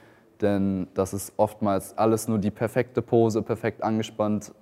Denn 0.41 0.87
das 0.93 1.13
ist 1.13 1.33
oftmals 1.37 1.97
alles 1.97 2.27
nur 2.27 2.37
die 2.37 2.51
perfekte 2.51 3.01
Pose, 3.01 3.41
perfekt 3.41 3.83
angespannt, 3.83 4.53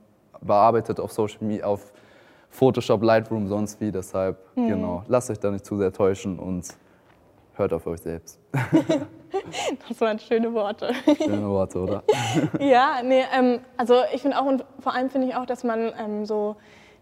bearbeitet 0.45 0.99
auf 0.99 1.11
Social 1.11 1.39
Media, 1.41 1.65
auf 1.65 1.91
Photoshop, 2.49 3.03
Lightroom, 3.03 3.47
sonst 3.47 3.79
wie. 3.81 3.91
Deshalb, 3.91 4.37
mhm. 4.55 4.67
genau, 4.67 5.03
lasst 5.07 5.29
euch 5.29 5.39
da 5.39 5.51
nicht 5.51 5.65
zu 5.65 5.77
sehr 5.77 5.91
täuschen 5.91 6.39
und 6.39 6.65
hört 7.55 7.73
auf 7.73 7.85
euch 7.87 8.01
selbst. 8.01 8.39
das 9.87 10.01
waren 10.01 10.19
schöne 10.19 10.53
Worte. 10.53 10.93
Schöne 11.17 11.49
Worte, 11.49 11.79
oder? 11.79 12.03
ja, 12.59 13.01
nee, 13.03 13.23
ähm, 13.37 13.59
also 13.77 13.95
ich 14.13 14.21
finde 14.21 14.39
auch, 14.39 14.45
und 14.45 14.65
vor 14.79 14.93
allem 14.93 15.09
finde 15.09 15.27
ich 15.27 15.35
auch, 15.35 15.45
dass 15.45 15.63
man 15.63 15.91
ähm, 15.97 16.25
so 16.25 16.55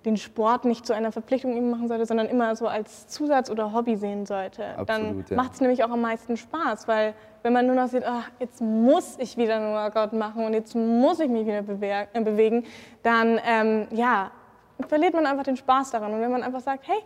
den 0.06 0.18
Sport 0.18 0.66
nicht 0.66 0.86
zu 0.86 0.94
einer 0.94 1.12
Verpflichtung 1.12 1.70
machen 1.70 1.88
sollte, 1.88 2.06
sondern 2.06 2.28
immer 2.28 2.56
so 2.56 2.68
als 2.68 3.08
Zusatz 3.08 3.50
oder 3.50 3.74
Hobby 3.74 3.96
sehen 3.96 4.26
sollte. 4.26 4.66
Absolut, 4.78 4.90
Dann 4.90 5.26
ja. 5.30 5.36
macht 5.36 5.54
es 5.54 5.62
nämlich 5.62 5.84
auch 5.84 5.92
am 5.92 6.02
meisten 6.02 6.36
Spaß, 6.36 6.88
weil 6.88 7.14
wenn 7.44 7.54
man 7.54 7.68
nur 7.68 7.76
noch 7.76 7.88
sieht, 7.88 8.04
ach, 8.06 8.30
jetzt 8.40 8.62
muss 8.62 9.18
ich 9.20 9.38
wieder 9.38 9.58
einen 9.58 9.74
Workout 9.74 10.14
machen 10.14 10.46
und 10.46 10.54
jetzt 10.54 10.76
muss 10.76 11.20
ich 11.20 11.30
mich 11.30 11.46
wieder 11.46 11.60
äh, 12.14 12.22
bewegen, 12.22 12.66
dann 13.04 13.40
ähm, 13.46 13.88
ja, 13.92 14.32
verliert 14.88 15.14
man 15.14 15.26
einfach 15.26 15.44
den 15.44 15.58
Spaß 15.58 15.92
daran. 15.92 16.14
Und 16.14 16.22
wenn 16.22 16.32
man 16.32 16.42
einfach 16.42 16.62
sagt, 16.62 16.88
hey, 16.88 17.00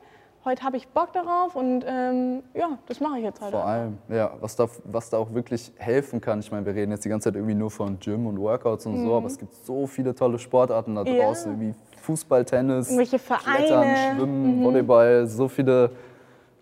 heute 0.45 0.63
habe 0.63 0.77
ich 0.77 0.87
Bock 0.87 1.11
darauf 1.11 1.55
und 1.55 1.83
ähm, 1.85 2.43
ja, 2.53 2.77
das 2.87 2.99
mache 2.99 3.17
ich 3.17 3.23
jetzt 3.23 3.41
halt. 3.41 3.51
Vor 3.51 3.63
auch. 3.63 3.67
allem, 3.67 3.97
ja, 4.09 4.31
was 4.39 4.55
da, 4.55 4.67
was 4.85 5.09
da 5.09 5.17
auch 5.17 5.33
wirklich 5.33 5.73
helfen 5.77 6.21
kann. 6.21 6.39
Ich 6.39 6.51
meine, 6.51 6.65
wir 6.65 6.73
reden 6.73 6.91
jetzt 6.91 7.03
die 7.03 7.09
ganze 7.09 7.29
Zeit 7.29 7.35
irgendwie 7.35 7.55
nur 7.55 7.69
von 7.69 7.99
Gym 7.99 8.27
und 8.27 8.39
Workouts 8.39 8.85
und 8.85 9.01
mhm. 9.01 9.05
so, 9.05 9.15
aber 9.15 9.27
es 9.27 9.37
gibt 9.37 9.53
so 9.65 9.87
viele 9.87 10.15
tolle 10.15 10.39
Sportarten 10.39 10.95
da 10.95 11.03
draußen, 11.03 11.53
ja. 11.53 11.59
wie 11.59 11.75
Fußball, 12.01 12.45
Tennis, 12.45 12.87
Klettern, 12.87 14.15
Schwimmen, 14.15 14.59
mhm. 14.59 14.63
Volleyball, 14.63 15.27
so 15.27 15.47
viele 15.47 15.91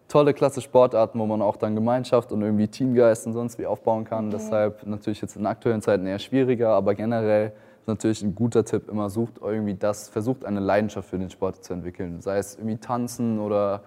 tolle, 0.07 0.33
klasse 0.33 0.61
Sportarten, 0.61 1.19
wo 1.19 1.25
man 1.25 1.41
auch 1.41 1.57
dann 1.57 1.75
Gemeinschaft 1.75 2.31
und 2.31 2.41
irgendwie 2.41 2.67
Teamgeist 2.67 3.25
und 3.27 3.33
sonst 3.33 3.57
wie 3.57 3.65
aufbauen 3.65 4.05
kann. 4.05 4.27
Mhm. 4.27 4.31
Deshalb 4.31 4.85
natürlich 4.85 5.21
jetzt 5.21 5.35
in 5.35 5.45
aktuellen 5.45 5.81
Zeiten 5.81 6.05
eher 6.05 6.19
schwieriger, 6.19 6.69
aber 6.69 6.95
generell 6.95 7.53
ist 7.81 7.87
natürlich 7.87 8.21
ein 8.21 8.35
guter 8.35 8.63
Tipp, 8.65 8.89
immer 8.89 9.09
sucht 9.09 9.33
irgendwie 9.41 9.75
das, 9.75 10.09
versucht 10.09 10.45
eine 10.45 10.59
Leidenschaft 10.59 11.09
für 11.09 11.19
den 11.19 11.29
Sport 11.29 11.63
zu 11.63 11.73
entwickeln. 11.73 12.21
Sei 12.21 12.37
es 12.37 12.55
irgendwie 12.55 12.77
Tanzen 12.77 13.39
oder 13.39 13.81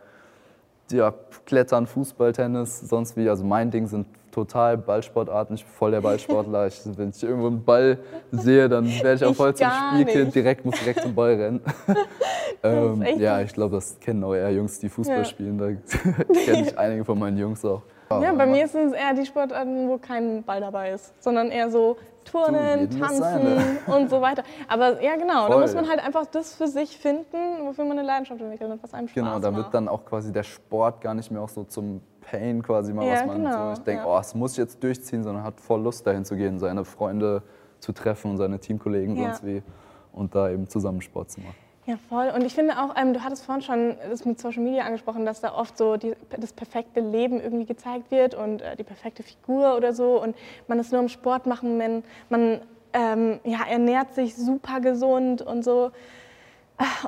ja, 0.91 1.13
Klettern, 1.45 1.87
Fußball, 1.87 2.33
Tennis, 2.33 2.81
sonst 2.81 3.17
wie. 3.17 3.29
Also 3.29 3.45
mein 3.45 3.71
Ding 3.71 3.87
sind 3.87 4.07
total 4.31 4.77
Ballsportarten. 4.79 5.57
Ich 5.57 5.65
bin 5.65 5.73
voll 5.73 5.91
der 5.91 6.01
Ballsportler. 6.01 6.67
Ich, 6.67 6.81
wenn 6.97 7.11
ich 7.11 7.23
irgendwo 7.23 7.47
einen 7.49 7.65
Ball 7.65 7.99
sehe, 8.31 8.69
dann 8.69 8.87
werde 8.87 9.15
ich 9.15 9.25
auch 9.25 9.35
voll 9.35 9.55
zum 9.55 9.69
Spielkind. 9.69 10.35
Direkt, 10.35 10.65
muss 10.65 10.79
direkt 10.79 11.03
zum 11.03 11.15
Ball 11.15 11.35
rennen. 11.35 11.61
ähm, 12.63 13.05
ja, 13.19 13.41
ich 13.41 13.53
glaube, 13.53 13.77
das 13.77 13.99
kennen 14.01 14.23
auch 14.25 14.35
eher 14.35 14.51
Jungs, 14.51 14.79
die 14.79 14.89
Fußball 14.89 15.19
ja. 15.19 15.25
spielen. 15.25 15.59
Da 15.59 15.67
kenne 16.45 16.63
ich 16.63 16.79
einige 16.79 17.05
von 17.05 17.19
meinen 17.19 17.39
Jungs 17.39 17.65
auch. 17.65 17.83
Ja, 18.11 18.33
bei 18.33 18.47
mir 18.47 18.67
sind 18.69 18.87
es 18.87 18.93
eher 18.95 19.13
die 19.13 19.27
Sportarten, 19.27 19.87
wo 19.87 19.99
kein 19.99 20.43
Ball 20.43 20.61
dabei 20.61 20.93
ist, 20.93 21.13
sondern 21.23 21.51
eher 21.51 21.71
so 21.71 21.99
Turnen, 22.25 22.89
du, 22.89 22.99
Tanzen 22.99 23.79
und 23.87 24.09
so 24.09 24.21
weiter. 24.23 24.45
Aber 24.67 25.03
ja, 25.03 25.17
genau, 25.17 25.47
Voll. 25.47 25.57
da 25.57 25.61
muss 25.61 25.75
man 25.75 25.89
halt 25.89 26.03
einfach 26.03 26.25
das 26.27 26.55
für 26.55 26.69
sich 26.69 26.97
finden, 26.97 27.67
wofür 27.67 27.85
man 27.85 27.99
eine 27.99 28.07
Leidenschaft 28.07 28.41
entwickelt 28.41 28.71
und 28.71 28.83
was 28.83 28.95
einem 28.95 29.09
Spaß 29.09 29.15
genau, 29.15 29.31
macht. 29.33 29.43
Genau, 29.43 29.51
da 29.51 29.57
wird 29.57 29.75
dann 29.75 29.89
auch 29.89 30.05
quasi 30.07 30.33
der 30.33 30.43
Sport 30.43 31.03
gar 31.03 31.15
nicht 31.15 31.31
mehr 31.31 31.43
auch 31.43 31.49
so 31.51 31.65
zum 31.65 32.01
Pain 32.31 32.63
quasi 32.63 32.93
mal, 32.93 33.07
ja, 33.07 33.15
was 33.15 33.27
man 33.27 33.37
genau, 33.39 33.67
so, 33.67 33.73
ich 33.73 33.85
denke, 33.85 34.03
ja. 34.03 34.17
oh, 34.17 34.19
es 34.19 34.35
muss 34.35 34.53
ich 34.53 34.59
jetzt 34.59 34.83
durchziehen, 34.83 35.23
sondern 35.23 35.45
hat 35.45 35.61
voll 35.61 35.81
Lust 35.83 36.07
dahin 36.07 36.25
zu 36.25 36.37
gehen, 36.37 36.59
seine 36.59 36.85
Freunde 36.85 37.43
zu 37.81 37.93
treffen 37.93 38.33
und 38.33 38.37
seine 38.37 38.59
Teamkollegen 38.59 39.17
ja. 39.17 39.25
sonst 39.25 39.47
wie 39.47 39.63
und 40.13 40.35
da 40.35 40.51
eben 40.51 40.69
zusammen 40.69 41.01
Sport 41.01 41.31
zu 41.31 41.41
machen. 41.41 41.55
Ja, 41.87 41.97
voll. 42.11 42.31
Und 42.35 42.45
ich 42.45 42.55
finde 42.55 42.79
auch, 42.79 42.97
ähm, 42.97 43.15
du 43.15 43.25
hattest 43.25 43.47
vorhin 43.47 43.63
schon 43.63 43.97
das 44.11 44.27
mit 44.27 44.39
Social 44.39 44.63
Media 44.63 44.85
angesprochen, 44.85 45.25
dass 45.25 45.41
da 45.41 45.55
oft 45.55 45.79
so 45.79 45.97
die, 45.97 46.15
das 46.39 46.53
perfekte 46.53 47.01
Leben 47.01 47.41
irgendwie 47.41 47.65
gezeigt 47.65 48.11
wird 48.11 48.35
und 48.35 48.61
äh, 48.61 48.77
die 48.77 48.85
perfekte 48.85 49.23
Figur 49.23 49.75
oder 49.75 49.95
so. 49.95 50.23
Und 50.23 50.37
man 50.67 50.79
ist 50.79 50.93
nur 50.93 51.01
im 51.01 51.09
Sport 51.09 51.47
machen, 51.47 51.79
wenn 51.79 52.03
man 52.29 52.61
ähm, 52.93 53.41
ja, 53.45 53.61
ernährt 53.67 54.15
sich 54.15 54.37
super 54.37 54.81
gesund 54.81 55.41
und 55.41 55.65
so. 55.65 55.91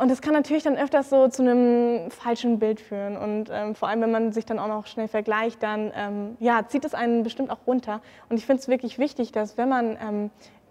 Und 0.01 0.11
das 0.11 0.21
kann 0.21 0.35
natürlich 0.35 0.65
dann 0.65 0.77
öfters 0.77 1.11
so 1.11 1.29
zu 1.29 1.43
einem 1.43 2.11
falschen 2.11 2.59
Bild 2.59 2.81
führen. 2.81 3.17
Und 3.17 3.51
ähm, 3.53 3.75
vor 3.75 3.89
allem, 3.89 4.01
wenn 4.01 4.11
man 4.11 4.33
sich 4.33 4.45
dann 4.45 4.59
auch 4.59 4.69
noch 4.69 4.87
schnell 4.87 5.09
vergleicht, 5.09 5.63
dann 5.63 5.93
ähm, 5.95 6.37
ja, 6.41 6.67
zieht 6.67 6.85
es 6.85 6.95
einen 6.95 7.23
bestimmt 7.23 7.51
auch 7.51 7.67
runter. 7.67 8.01
Und 8.29 8.37
ich 8.37 8.47
finde 8.47 8.61
es 8.63 8.69
wirklich 8.69 8.99
wichtig, 8.99 9.31
dass 9.31 9.57
wenn 9.59 9.69
man 9.69 9.97
ähm, 10.03 10.31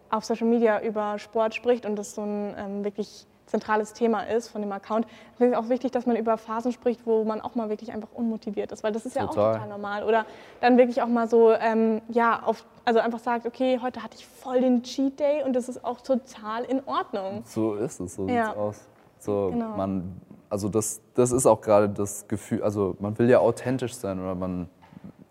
auf 0.10 0.26
Social 0.26 0.48
Media 0.48 0.82
über 0.82 1.18
Sport 1.18 1.56
spricht 1.56 1.86
und 1.86 1.96
das 1.96 2.16
so 2.16 2.22
ein 2.24 2.56
ähm, 2.58 2.84
wirklich 2.84 3.26
zentrales 3.50 3.94
Thema 3.94 4.24
ist 4.24 4.50
von 4.50 4.62
dem 4.62 4.72
Account, 4.72 5.06
finde 5.38 5.54
ich 5.54 5.58
auch 5.58 5.70
wichtig, 5.70 5.92
dass 5.92 6.06
man 6.06 6.16
über 6.16 6.38
Phasen 6.38 6.72
spricht, 6.72 7.06
wo 7.06 7.24
man 7.24 7.42
auch 7.42 7.56
mal 7.56 7.70
wirklich 7.70 7.92
einfach 7.92 8.10
unmotiviert 8.14 8.72
ist, 8.72 8.84
weil 8.84 8.92
das 8.92 9.06
ist 9.06 9.16
ja 9.16 9.26
total. 9.26 9.52
auch 9.52 9.54
total 9.54 9.70
normal. 9.70 10.04
Oder 10.04 10.26
dann 10.62 10.78
wirklich 10.78 11.02
auch 11.02 11.08
mal 11.08 11.28
so, 11.28 11.52
ähm, 11.54 12.02
ja, 12.10 12.42
auf, 12.44 12.66
also 12.86 13.00
einfach 13.00 13.20
sagt, 13.20 13.46
okay, 13.46 13.80
heute 13.82 14.04
hatte 14.04 14.18
ich 14.18 14.26
voll 14.26 14.62
den 14.62 14.84
Cheat 14.84 15.20
Day 15.20 15.44
und 15.44 15.54
das 15.54 15.70
ist 15.70 15.84
auch 15.84 16.02
total 16.02 16.64
in 16.64 16.82
Ordnung. 16.86 17.44
So 17.46 17.76
ist 17.76 18.00
es, 18.00 18.16
so 18.16 18.28
ja. 18.28 18.46
sieht 18.46 18.54
es 18.54 18.58
aus. 18.58 18.88
So, 19.20 19.50
genau. 19.52 19.76
man, 19.76 20.22
also 20.50 20.70
das, 20.70 21.02
das 21.14 21.32
ist 21.32 21.46
auch 21.46 21.62
gerade 21.62 21.90
das 21.90 22.28
Gefühl, 22.28 22.64
also 22.64 22.96
man 23.00 23.18
will 23.20 23.30
ja 23.30 23.40
authentisch 23.40 23.96
sein 23.96 24.20
oder 24.20 24.36
man, 24.36 24.70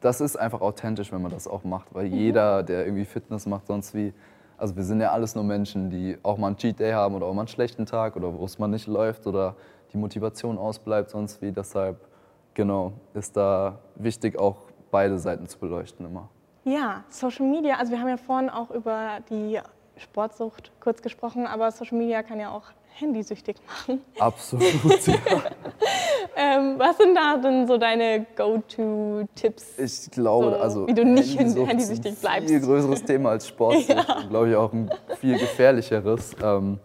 das 0.00 0.20
ist 0.20 0.36
einfach 0.36 0.60
authentisch, 0.60 1.10
wenn 1.12 1.22
man 1.22 1.30
das 1.30 1.48
auch 1.48 1.64
macht, 1.64 1.94
weil 1.94 2.06
mhm. 2.06 2.14
jeder, 2.14 2.62
der 2.62 2.84
irgendwie 2.84 3.04
Fitness 3.04 3.46
macht, 3.46 3.66
sonst 3.66 3.94
wie, 3.94 4.12
also 4.58 4.76
wir 4.76 4.82
sind 4.82 5.00
ja 5.00 5.12
alles 5.12 5.34
nur 5.34 5.44
Menschen, 5.44 5.88
die 5.88 6.18
auch 6.22 6.36
mal 6.36 6.48
einen 6.48 6.56
Cheat 6.56 6.80
Day 6.80 6.92
haben 6.92 7.14
oder 7.14 7.26
auch 7.26 7.34
mal 7.34 7.42
einen 7.42 7.48
schlechten 7.48 7.86
Tag 7.86 8.16
oder 8.16 8.36
wo 8.36 8.44
es 8.44 8.58
mal 8.58 8.68
nicht 8.68 8.86
läuft 8.86 9.26
oder 9.26 9.54
die 9.92 9.96
Motivation 9.96 10.58
ausbleibt, 10.58 11.10
sonst 11.10 11.40
wie. 11.40 11.52
Deshalb, 11.52 12.06
genau, 12.54 12.92
ist 13.14 13.36
da 13.36 13.78
wichtig, 13.94 14.38
auch 14.38 14.56
beide 14.90 15.18
Seiten 15.18 15.46
zu 15.46 15.58
beleuchten 15.58 16.04
immer. 16.04 16.28
Ja, 16.64 17.04
Social 17.08 17.46
Media, 17.46 17.76
also 17.76 17.92
wir 17.92 18.00
haben 18.00 18.08
ja 18.08 18.16
vorhin 18.16 18.50
auch 18.50 18.70
über 18.70 19.20
die 19.30 19.60
Sportsucht 19.96 20.72
kurz 20.80 21.00
gesprochen, 21.00 21.46
aber 21.46 21.70
Social 21.70 21.96
Media 21.96 22.22
kann 22.22 22.40
ja 22.40 22.50
auch 22.50 22.64
handysüchtig 22.98 23.56
machen. 23.66 24.02
Absolut, 24.18 25.06
ja. 25.06 25.14
ähm, 26.36 26.74
was 26.78 26.96
sind 26.96 27.14
da 27.14 27.36
denn 27.36 27.66
so 27.66 27.78
deine 27.78 28.26
Go-To-Tipps? 28.36 29.78
Ich 29.78 30.10
glaube, 30.10 30.50
so, 30.50 30.56
also 30.56 30.86
wie 30.86 30.94
du 30.94 31.04
nicht 31.04 31.38
handysüchtig 31.38 32.16
bleibst. 32.18 32.26
Ein 32.26 32.48
viel 32.48 32.60
größeres 32.60 33.04
Thema 33.04 33.30
als 33.30 33.48
Sport, 33.48 33.76
ja. 33.88 34.04
glaube 34.28 34.50
ich 34.50 34.56
auch 34.56 34.72
ein 34.72 34.90
viel 35.18 35.38
gefährlicheres. 35.38 36.36
Ähm, 36.42 36.78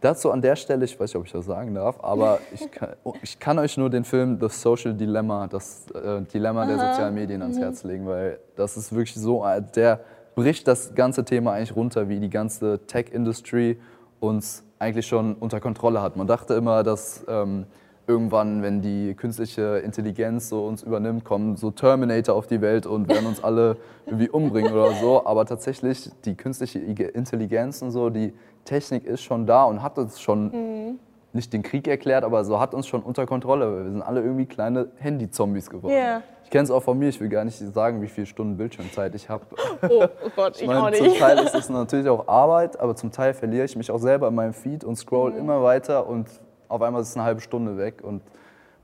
dazu 0.00 0.30
an 0.30 0.40
der 0.40 0.56
Stelle, 0.56 0.84
ich 0.84 0.98
weiß 0.98 1.10
nicht, 1.10 1.16
ob 1.16 1.26
ich 1.26 1.32
das 1.32 1.46
sagen 1.46 1.74
darf, 1.74 1.98
aber 2.02 2.38
ich 2.52 2.70
kann, 2.70 2.90
ich 3.22 3.38
kann 3.38 3.58
euch 3.58 3.76
nur 3.76 3.90
den 3.90 4.04
Film 4.04 4.38
The 4.40 4.48
Social 4.48 4.94
Dilemma, 4.94 5.46
das 5.46 5.86
äh, 5.90 6.22
Dilemma 6.22 6.62
Aha. 6.62 6.68
der 6.68 6.78
sozialen 6.78 7.14
Medien 7.14 7.42
ans 7.42 7.56
mhm. 7.56 7.62
Herz 7.62 7.84
legen, 7.84 8.06
weil 8.06 8.38
das 8.56 8.76
ist 8.76 8.92
wirklich 8.92 9.14
so, 9.14 9.44
äh, 9.44 9.62
der 9.74 10.00
bricht 10.34 10.66
das 10.66 10.94
ganze 10.94 11.24
Thema 11.24 11.52
eigentlich 11.52 11.76
runter, 11.76 12.08
wie 12.08 12.18
die 12.18 12.30
ganze 12.30 12.80
Tech-Industry 12.86 13.78
uns 14.20 14.64
eigentlich 14.78 15.06
schon 15.06 15.34
unter 15.34 15.60
Kontrolle 15.60 16.00
hat. 16.00 16.16
Man 16.16 16.26
dachte 16.26 16.54
immer, 16.54 16.82
dass 16.82 17.24
ähm, 17.28 17.66
irgendwann, 18.10 18.62
wenn 18.62 18.82
die 18.82 19.14
künstliche 19.14 19.78
Intelligenz 19.78 20.48
so 20.48 20.66
uns 20.66 20.82
übernimmt, 20.82 21.24
kommen 21.24 21.56
so 21.56 21.70
Terminator 21.70 22.34
auf 22.34 22.48
die 22.48 22.60
Welt 22.60 22.84
und 22.84 23.08
werden 23.08 23.26
uns 23.26 23.42
alle 23.42 23.76
irgendwie 24.06 24.28
umbringen 24.28 24.72
oder 24.72 24.92
so. 24.94 25.24
Aber 25.24 25.46
tatsächlich, 25.46 26.10
die 26.24 26.34
künstliche 26.34 26.80
Intelligenz 26.80 27.82
und 27.82 27.92
so, 27.92 28.10
die 28.10 28.34
Technik 28.64 29.04
ist 29.04 29.22
schon 29.22 29.46
da 29.46 29.64
und 29.64 29.82
hat 29.82 29.96
uns 29.96 30.20
schon 30.20 30.46
mhm. 30.46 30.98
nicht 31.32 31.52
den 31.52 31.62
Krieg 31.62 31.86
erklärt, 31.86 32.24
aber 32.24 32.44
so 32.44 32.58
hat 32.58 32.74
uns 32.74 32.88
schon 32.88 33.02
unter 33.02 33.26
Kontrolle. 33.26 33.84
Wir 33.84 33.92
sind 33.92 34.02
alle 34.02 34.22
irgendwie 34.22 34.46
kleine 34.46 34.88
Handy-Zombies 34.96 35.70
geworden. 35.70 35.94
Yeah. 35.94 36.22
Ich 36.42 36.50
kenne 36.50 36.64
es 36.64 36.72
auch 36.72 36.82
von 36.82 36.98
mir, 36.98 37.10
ich 37.10 37.20
will 37.20 37.28
gar 37.28 37.44
nicht 37.44 37.58
sagen, 37.58 38.02
wie 38.02 38.08
viele 38.08 38.26
Stunden 38.26 38.56
Bildschirmzeit 38.56 39.14
ich 39.14 39.28
habe. 39.28 39.44
Oh, 39.88 39.88
oh, 40.24 40.30
Gott, 40.34 40.56
ich, 40.56 40.62
ich 40.62 40.66
meine, 40.66 40.82
auch 40.82 40.90
nicht. 40.90 41.04
Zum 41.04 41.14
Teil 41.14 41.38
ist 41.38 41.54
es 41.54 41.68
natürlich 41.68 42.08
auch 42.08 42.26
Arbeit, 42.26 42.80
aber 42.80 42.96
zum 42.96 43.12
Teil 43.12 43.34
verliere 43.34 43.66
ich 43.66 43.76
mich 43.76 43.88
auch 43.92 44.00
selber 44.00 44.26
in 44.26 44.34
meinem 44.34 44.52
Feed 44.52 44.82
und 44.82 44.96
scroll 44.96 45.30
mhm. 45.30 45.38
immer 45.38 45.62
weiter 45.62 46.08
und 46.08 46.26
auf 46.70 46.80
einmal 46.82 47.02
ist 47.02 47.10
es 47.10 47.16
eine 47.16 47.24
halbe 47.24 47.40
Stunde 47.40 47.76
weg 47.76 48.02
und 48.02 48.22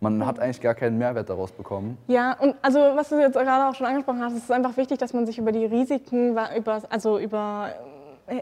man 0.00 0.26
hat 0.26 0.38
eigentlich 0.38 0.60
gar 0.60 0.74
keinen 0.74 0.98
Mehrwert 0.98 1.30
daraus 1.30 1.52
bekommen. 1.52 1.96
Ja, 2.06 2.36
und 2.38 2.54
also 2.60 2.78
was 2.94 3.08
du 3.08 3.18
jetzt 3.18 3.34
gerade 3.34 3.66
auch 3.66 3.74
schon 3.74 3.86
angesprochen 3.86 4.22
hast, 4.22 4.34
es 4.34 4.44
ist 4.44 4.52
einfach 4.52 4.76
wichtig, 4.76 4.98
dass 4.98 5.14
man 5.14 5.24
sich 5.24 5.38
über 5.38 5.52
die 5.52 5.64
Risiken, 5.64 6.30
über, 6.32 6.82
also 6.90 7.18
über 7.18 7.70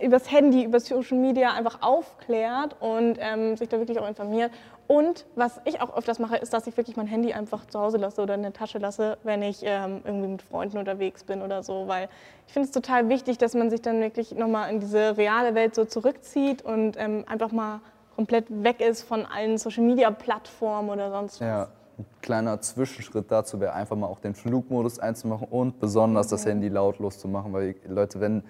übers 0.00 0.30
Handy, 0.32 0.64
über 0.64 0.80
Social 0.80 1.18
Media 1.18 1.52
einfach 1.52 1.82
aufklärt 1.82 2.76
und 2.80 3.18
ähm, 3.20 3.56
sich 3.56 3.68
da 3.68 3.78
wirklich 3.78 3.98
auch 3.98 4.08
informiert. 4.08 4.50
Und 4.86 5.26
was 5.34 5.60
ich 5.64 5.80
auch 5.80 5.96
öfters 5.96 6.18
mache, 6.18 6.36
ist, 6.36 6.52
dass 6.52 6.66
ich 6.66 6.76
wirklich 6.76 6.96
mein 6.96 7.06
Handy 7.06 7.32
einfach 7.32 7.66
zu 7.66 7.78
Hause 7.78 7.98
lasse 7.98 8.22
oder 8.22 8.34
in 8.34 8.42
der 8.42 8.52
Tasche 8.52 8.78
lasse, 8.78 9.18
wenn 9.24 9.42
ich 9.42 9.60
ähm, 9.62 10.00
irgendwie 10.04 10.28
mit 10.28 10.42
Freunden 10.42 10.78
unterwegs 10.78 11.24
bin 11.24 11.42
oder 11.42 11.62
so. 11.62 11.86
Weil 11.86 12.08
ich 12.46 12.52
finde 12.52 12.66
es 12.66 12.72
total 12.72 13.08
wichtig, 13.08 13.38
dass 13.38 13.54
man 13.54 13.70
sich 13.70 13.82
dann 13.82 14.00
wirklich 14.00 14.32
nochmal 14.32 14.70
in 14.70 14.80
diese 14.80 15.16
reale 15.16 15.54
Welt 15.54 15.74
so 15.74 15.84
zurückzieht 15.84 16.62
und 16.62 16.96
ähm, 16.98 17.24
einfach 17.26 17.52
mal 17.52 17.80
komplett 18.14 18.46
weg 18.48 18.80
ist 18.80 19.02
von 19.02 19.26
allen 19.26 19.58
Social-Media-Plattformen 19.58 20.90
oder 20.90 21.10
sonst 21.10 21.40
was. 21.40 21.46
Ja, 21.46 21.68
ein 21.98 22.06
kleiner 22.22 22.60
Zwischenschritt 22.60 23.30
dazu 23.30 23.60
wäre 23.60 23.72
einfach 23.72 23.96
mal 23.96 24.06
auch 24.06 24.20
den 24.20 24.34
Flugmodus 24.34 24.98
einzumachen 24.98 25.46
und 25.48 25.80
besonders 25.80 26.28
das 26.28 26.44
Handy 26.46 26.68
lautlos 26.68 27.18
zu 27.18 27.28
machen, 27.28 27.52
weil 27.52 27.76
Leute, 27.86 28.20
wenn 28.20 28.42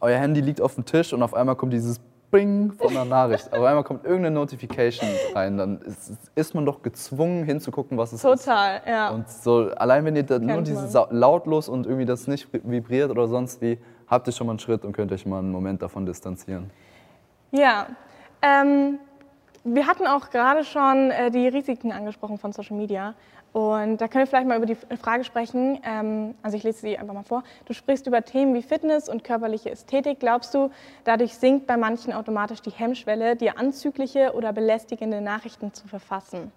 euer 0.00 0.18
Handy 0.18 0.40
liegt 0.40 0.60
auf 0.60 0.74
dem 0.74 0.84
Tisch 0.84 1.12
und 1.12 1.22
auf 1.22 1.34
einmal 1.34 1.56
kommt 1.56 1.72
dieses 1.72 2.00
Bing 2.30 2.72
von 2.72 2.90
einer 2.90 3.04
Nachricht, 3.04 3.46
auf 3.52 3.62
einmal 3.62 3.84
kommt 3.84 4.04
irgendeine 4.04 4.34
Notification 4.34 5.08
rein, 5.34 5.58
dann 5.58 5.80
ist, 5.82 6.12
ist 6.34 6.54
man 6.54 6.66
doch 6.66 6.82
gezwungen 6.82 7.44
hinzugucken, 7.44 7.96
was 7.96 8.12
es 8.12 8.22
Total, 8.22 8.34
ist. 8.36 8.44
Total, 8.44 8.80
ja. 8.86 9.10
Und 9.10 9.28
so, 9.28 9.70
allein 9.76 10.04
wenn 10.04 10.16
ihr 10.16 10.24
da 10.24 10.38
nur 10.38 10.62
dieses 10.62 10.92
lautlos 11.10 11.68
und 11.68 11.86
irgendwie 11.86 12.06
das 12.06 12.26
nicht 12.26 12.48
vibriert 12.52 13.10
oder 13.10 13.28
sonst 13.28 13.60
wie, 13.62 13.78
habt 14.06 14.26
ihr 14.26 14.32
schon 14.32 14.46
mal 14.46 14.52
einen 14.52 14.58
Schritt 14.58 14.84
und 14.84 14.92
könnt 14.92 15.12
euch 15.12 15.24
mal 15.24 15.38
einen 15.38 15.52
Moment 15.52 15.82
davon 15.82 16.04
distanzieren. 16.04 16.70
Ja, 17.52 17.86
ähm, 18.42 18.98
wir 19.64 19.86
hatten 19.86 20.06
auch 20.06 20.30
gerade 20.30 20.64
schon 20.64 21.10
äh, 21.10 21.30
die 21.30 21.46
Risiken 21.48 21.92
angesprochen 21.92 22.38
von 22.38 22.52
Social 22.52 22.76
Media. 22.76 23.14
Und 23.52 23.98
da 24.00 24.08
können 24.08 24.22
wir 24.22 24.26
vielleicht 24.26 24.48
mal 24.48 24.56
über 24.56 24.64
die 24.66 24.74
Frage 24.96 25.24
sprechen. 25.24 25.78
Ähm, 25.84 26.34
also 26.42 26.56
ich 26.56 26.62
lese 26.64 26.80
sie 26.80 26.96
einfach 26.98 27.12
mal 27.12 27.22
vor. 27.22 27.44
Du 27.66 27.74
sprichst 27.74 28.06
über 28.06 28.24
Themen 28.24 28.54
wie 28.54 28.62
Fitness 28.62 29.08
und 29.10 29.24
körperliche 29.24 29.70
Ästhetik. 29.70 30.20
Glaubst 30.20 30.54
du, 30.54 30.70
dadurch 31.04 31.34
sinkt 31.36 31.66
bei 31.66 31.76
manchen 31.76 32.12
automatisch 32.14 32.62
die 32.62 32.70
Hemmschwelle, 32.70 33.36
dir 33.36 33.58
anzügliche 33.58 34.32
oder 34.34 34.52
belästigende 34.54 35.20
Nachrichten 35.20 35.72
zu 35.74 35.86
verfassen? 35.86 36.50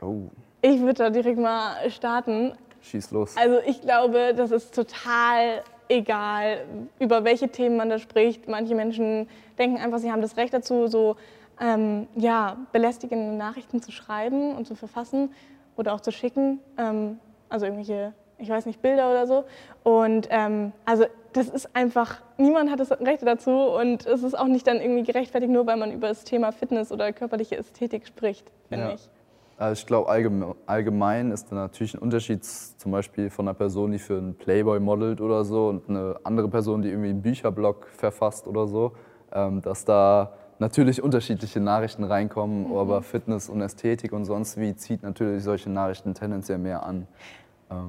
Oh, 0.00 0.22
Ich 0.62 0.80
würde 0.80 0.94
da 0.94 1.10
direkt 1.10 1.38
mal 1.38 1.90
starten. 1.90 2.54
schieß 2.80 3.10
los. 3.10 3.36
Also 3.36 3.58
ich 3.66 3.82
glaube, 3.82 4.32
das 4.34 4.50
ist 4.50 4.74
total 4.74 5.62
egal, 5.88 6.64
über 6.98 7.24
welche 7.24 7.48
Themen 7.48 7.76
man 7.76 7.88
da 7.90 7.98
spricht. 7.98 8.48
Manche 8.48 8.74
Menschen 8.74 9.28
denken 9.58 9.78
einfach, 9.78 9.98
sie 9.98 10.10
haben 10.10 10.22
das 10.22 10.36
Recht 10.36 10.54
dazu, 10.54 10.86
so 10.86 11.16
ähm, 11.60 12.06
ja, 12.16 12.56
belästigende 12.72 13.36
Nachrichten 13.36 13.80
zu 13.82 13.92
schreiben 13.92 14.56
und 14.56 14.66
zu 14.66 14.74
verfassen 14.74 15.30
oder 15.76 15.94
auch 15.94 16.00
zu 16.00 16.10
schicken. 16.12 16.58
Ähm, 16.78 17.18
also 17.48 17.66
irgendwelche, 17.66 18.12
ich 18.38 18.48
weiß 18.48 18.66
nicht, 18.66 18.82
Bilder 18.82 19.10
oder 19.10 19.26
so. 19.26 19.44
Und 19.84 20.28
ähm, 20.30 20.72
also 20.84 21.04
das 21.32 21.48
ist 21.48 21.74
einfach, 21.74 22.22
niemand 22.38 22.70
hat 22.70 22.80
das 22.80 22.90
Recht 22.92 23.22
dazu 23.26 23.50
und 23.50 24.06
es 24.06 24.22
ist 24.22 24.38
auch 24.38 24.46
nicht 24.46 24.66
dann 24.66 24.80
irgendwie 24.80 25.02
gerechtfertigt, 25.02 25.52
nur 25.52 25.66
weil 25.66 25.76
man 25.76 25.92
über 25.92 26.08
das 26.08 26.24
Thema 26.24 26.52
Fitness 26.52 26.92
oder 26.92 27.12
körperliche 27.12 27.56
Ästhetik 27.56 28.06
spricht, 28.06 28.50
finde 28.68 28.86
Ja. 28.86 28.94
ich. 28.94 29.08
Also 29.56 29.80
ich 29.80 29.86
glaube, 29.86 30.08
allgemein, 30.08 30.54
allgemein 30.66 31.30
ist 31.30 31.50
da 31.50 31.56
natürlich 31.56 31.94
ein 31.94 31.98
Unterschied 32.00 32.44
zum 32.44 32.90
Beispiel 32.92 33.30
von 33.30 33.46
einer 33.46 33.54
Person, 33.54 33.92
die 33.92 33.98
für 33.98 34.16
einen 34.18 34.34
Playboy 34.34 34.80
modelt 34.80 35.20
oder 35.20 35.44
so 35.44 35.68
und 35.68 35.88
eine 35.88 36.16
andere 36.24 36.48
Person, 36.48 36.82
die 36.82 36.88
irgendwie 36.88 37.10
einen 37.10 37.22
Bücherblog 37.22 37.86
verfasst 37.96 38.48
oder 38.48 38.66
so, 38.66 38.92
ähm, 39.32 39.62
dass 39.62 39.84
da 39.84 40.32
natürlich 40.58 41.02
unterschiedliche 41.02 41.60
Nachrichten 41.60 42.04
reinkommen, 42.04 42.70
Mhm. 42.70 42.76
aber 42.76 43.02
Fitness 43.02 43.48
und 43.48 43.60
Ästhetik 43.60 44.12
und 44.12 44.24
sonst 44.24 44.58
wie 44.58 44.74
zieht 44.74 45.02
natürlich 45.02 45.42
solche 45.44 45.70
Nachrichten 45.70 46.14
tendenziell 46.14 46.58
mehr 46.58 46.82
an. 46.84 47.06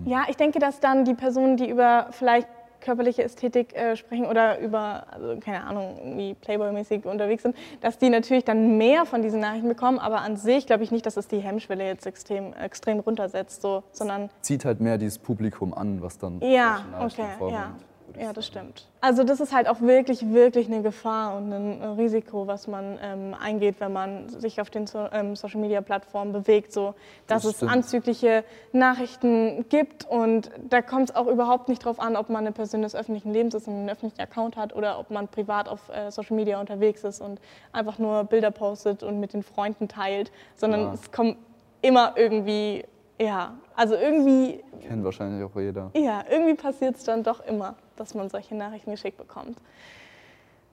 Ja, 0.06 0.23
ich 0.30 0.36
denke, 0.38 0.58
dass 0.58 0.80
dann 0.80 1.06
die 1.06 1.13
Personen, 1.13 1.58
die 1.58 1.69
über 1.69 2.08
vielleicht 2.10 2.47
körperliche 2.86 3.24
Ästhetik 3.24 3.76
äh, 3.76 3.95
sprechen 3.95 4.26
oder 4.28 4.60
über, 4.60 5.08
also 5.12 5.38
keine 5.39 5.63
Ahnung, 5.65 5.98
irgendwie 5.98 6.36
Playboy-mäßig 6.36 7.06
unterwegs 7.06 7.43
sind, 7.43 7.56
dass 7.82 7.98
die 7.98 8.10
natürlich 8.10 8.45
dann 8.45 8.78
mehr 8.78 9.06
von 9.06 9.21
diesen 9.24 9.39
Nachrichten 9.39 9.67
bekommen. 9.67 9.98
Aber 9.98 10.21
an 10.21 10.38
sich 10.38 10.67
glaube 10.67 10.84
ich 10.84 10.91
nicht, 10.91 11.06
dass 11.06 11.17
es 11.17 11.28
die 11.28 11.39
Hemmschwelle 11.39 11.86
jetzt 11.86 12.06
extrem, 12.06 12.54
extrem 12.54 13.00
runtersetzt, 13.00 13.62
so, 13.62 13.84
sondern 13.91 14.30
Zieht 14.41 14.63
halt 14.65 14.80
mehr 14.80 14.98
dieses 14.98 15.17
Publikum 15.17 15.74
an, 15.74 16.02
was 16.02 16.17
dann 16.19 16.39
ja, 16.41 16.86
okay, 17.00 17.24
ja. 17.50 17.71
Würde 18.15 18.21
ich 18.21 18.28
Ja, 18.28 18.34
das 18.34 18.47
sagen. 18.47 18.58
stimmt. 18.73 18.88
Also 19.01 19.23
das 19.23 19.39
ist 19.39 19.54
halt 19.54 19.67
auch 19.67 19.82
wirklich, 19.82 20.32
wirklich 20.34 20.67
eine 20.67 20.82
Gefahr 20.82 21.38
und 21.38 21.51
ein 21.51 21.82
Risiko, 21.97 22.47
was 22.47 22.67
man 22.67 22.97
ähm, 23.01 23.36
eingeht, 23.39 23.75
wenn 23.80 23.93
man 23.93 24.30
sich 24.30 24.60
auf 24.62 24.69
den 24.69 24.88
so 24.88 25.08
ähm, 25.12 25.36
Social-Media-Plattformen 25.36 26.34
bewegt, 26.34 26.73
so 26.73 26.95
dass 27.28 27.43
Das 27.43 27.62
es 27.62 27.67
anzügliche 27.67 28.43
Nachrichten 28.71 29.65
gibt 29.69 30.06
und 30.10 30.49
da 30.69 30.82
kommt 30.82 31.10
es 31.10 31.15
auch 31.15 31.28
überhaupt 31.28 31.69
nicht 31.69 31.84
drauf 31.84 31.99
an, 31.99 32.15
ob 32.15 32.30
man 32.30 32.41
eine 32.45 32.51
Person 32.51 32.82
des 32.82 32.95
öffentlichen 32.95 33.32
Lebens 33.34 33.54
ist 33.54 33.67
und 33.67 33.73
einen 33.75 33.89
öffentlichen 33.89 34.21
Account 34.21 34.58
hat 34.58 34.75
oder 34.75 34.99
ob 34.99 35.12
man 35.12 35.28
privat 35.28 35.67
auf 35.67 35.89
äh, 35.89 36.12
Social 36.12 36.36
Media 36.36 36.60
unterwegs 36.60 37.04
ist 37.04 37.21
und 37.21 37.39
einfach 37.73 37.99
nur 37.99 38.23
Bilder 38.25 38.51
postet 38.51 39.04
und 39.04 39.19
mit 39.19 39.34
den 39.34 39.43
Freunden 39.43 39.88
teilt, 39.88 40.32
sondern 40.56 40.82
Ja. 40.82 40.93
es 40.93 41.12
kommt 41.12 41.38
immer 41.82 42.13
irgendwie, 42.15 42.84
ja, 43.19 43.54
also 43.75 43.95
irgendwie 43.95 44.63
Kennt 44.88 45.04
wahrscheinlich 45.04 45.43
auch 45.43 45.56
jeder. 45.60 45.91
ja, 45.95 46.23
irgendwie 46.30 46.54
passiert 46.56 46.95
es 46.95 47.04
dann 47.04 47.23
doch 47.23 47.45
immer, 47.45 47.75
dass 47.98 48.14
man 48.14 48.30
solche 48.30 48.56
Nachrichten 48.56 48.92
geschickt 48.92 49.18
bekommt. 49.18 49.58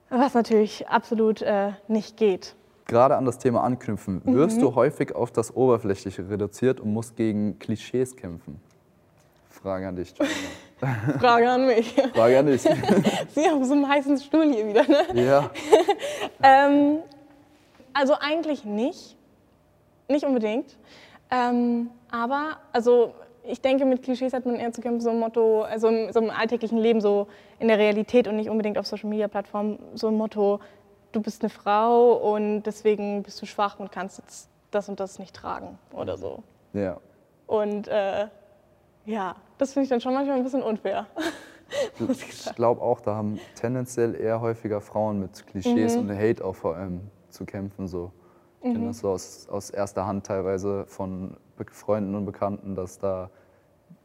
Was 0.09 0.33
natürlich 0.33 0.87
absolut 0.87 1.41
äh, 1.41 1.71
nicht 1.87 2.17
geht. 2.17 2.55
Gerade 2.85 3.15
an 3.15 3.25
das 3.25 3.37
Thema 3.37 3.63
anknüpfen, 3.63 4.21
wirst 4.25 4.57
Mhm. 4.57 4.61
du 4.61 4.75
häufig 4.75 5.15
auf 5.15 5.31
das 5.31 5.55
Oberflächliche 5.55 6.29
reduziert 6.29 6.79
und 6.79 6.93
musst 6.93 7.15
gegen 7.15 7.57
Klischees 7.57 8.15
kämpfen? 8.15 8.59
Frage 9.49 9.87
an 9.87 9.95
dich. 9.95 10.13
Frage 11.19 11.49
an 11.49 11.65
mich. 11.65 11.95
Frage 12.13 12.39
an 12.39 12.45
dich. 12.47 12.61
Sie 13.33 13.49
haben 13.49 13.63
so 13.63 13.73
einen 13.73 13.87
heißen 13.87 14.17
Stuhl 14.19 14.51
hier 14.53 14.67
wieder, 14.67 14.83
ne? 14.87 15.23
ja. 15.25 15.49
Ähm, 16.45 16.99
also 17.93 18.15
eigentlich 18.19 18.65
nicht. 18.65 19.15
Nicht 20.09 20.25
unbedingt. 20.25 20.75
Ähm, 21.31 21.89
aber, 22.11 22.57
also 22.73 23.13
ich 23.45 23.61
denke, 23.61 23.85
mit 23.85 24.01
Klischees 24.03 24.33
hat 24.33 24.45
man 24.45 24.55
eher 24.55 24.71
zu 24.71 24.81
kämpfen, 24.81 25.01
so 25.01 25.09
ein 25.09 25.19
Motto, 25.19 25.63
also 25.63 25.87
im, 25.89 26.11
so 26.11 26.19
im 26.19 26.29
alltäglichen 26.29 26.77
Leben, 26.77 27.01
so 27.01 27.27
in 27.59 27.67
der 27.67 27.77
Realität 27.77 28.27
und 28.27 28.35
nicht 28.37 28.49
unbedingt 28.49 28.77
auf 28.77 28.87
Social 28.87 29.09
Media 29.09 29.27
Plattformen, 29.27 29.79
so 29.95 30.07
ein 30.07 30.15
Motto, 30.15 30.59
du 31.11 31.21
bist 31.21 31.41
eine 31.43 31.49
Frau 31.49 32.13
und 32.33 32.63
deswegen 32.63 33.23
bist 33.23 33.41
du 33.41 33.45
schwach 33.45 33.79
und 33.79 33.91
kannst 33.91 34.17
jetzt 34.19 34.49
das 34.71 34.89
und 34.89 34.99
das 34.99 35.19
nicht 35.19 35.35
tragen 35.35 35.77
oder 35.93 36.17
so. 36.17 36.43
ja. 36.73 36.97
Und 37.45 37.87
äh, 37.89 38.27
ja, 39.05 39.35
das 39.57 39.73
finde 39.73 39.83
ich 39.83 39.89
dann 39.89 39.99
schon 40.01 40.13
manchmal 40.13 40.37
ein 40.37 40.43
bisschen 40.43 40.63
unfair. 40.63 41.07
Ich 42.09 42.53
glaube 42.55 42.81
auch, 42.81 43.01
da 43.01 43.15
haben 43.15 43.39
tendenziell 43.55 44.13
eher 44.15 44.41
häufiger 44.41 44.79
Frauen 44.79 45.19
mit 45.19 45.47
Klischees 45.47 45.95
Mhm. 45.97 46.09
und 46.09 46.15
Hate 46.17 46.43
auch 46.45 46.53
vor 46.55 46.75
allem 46.75 47.01
zu 47.29 47.45
kämpfen. 47.45 47.87
So. 47.87 48.11
Ich 48.61 48.67
Mhm. 48.69 48.73
kenne 48.73 48.85
das 48.87 48.99
so 48.99 49.09
aus, 49.09 49.47
aus 49.49 49.69
erster 49.71 50.05
Hand 50.05 50.25
teilweise 50.27 50.85
von 50.85 51.35
Freunden 51.71 52.15
und 52.15 52.25
Bekannten, 52.25 52.75
dass 52.75 52.99
da 52.99 53.29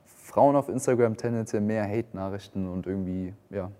Frauen 0.04 0.56
auf 0.56 0.68
Instagram 0.68 1.16
tendenziell 1.16 1.62
mehr 1.62 1.84
Hate-Nachrichten 1.88 2.68
und 2.68 2.86
irgendwie 2.86 3.34
ja, 3.50 3.70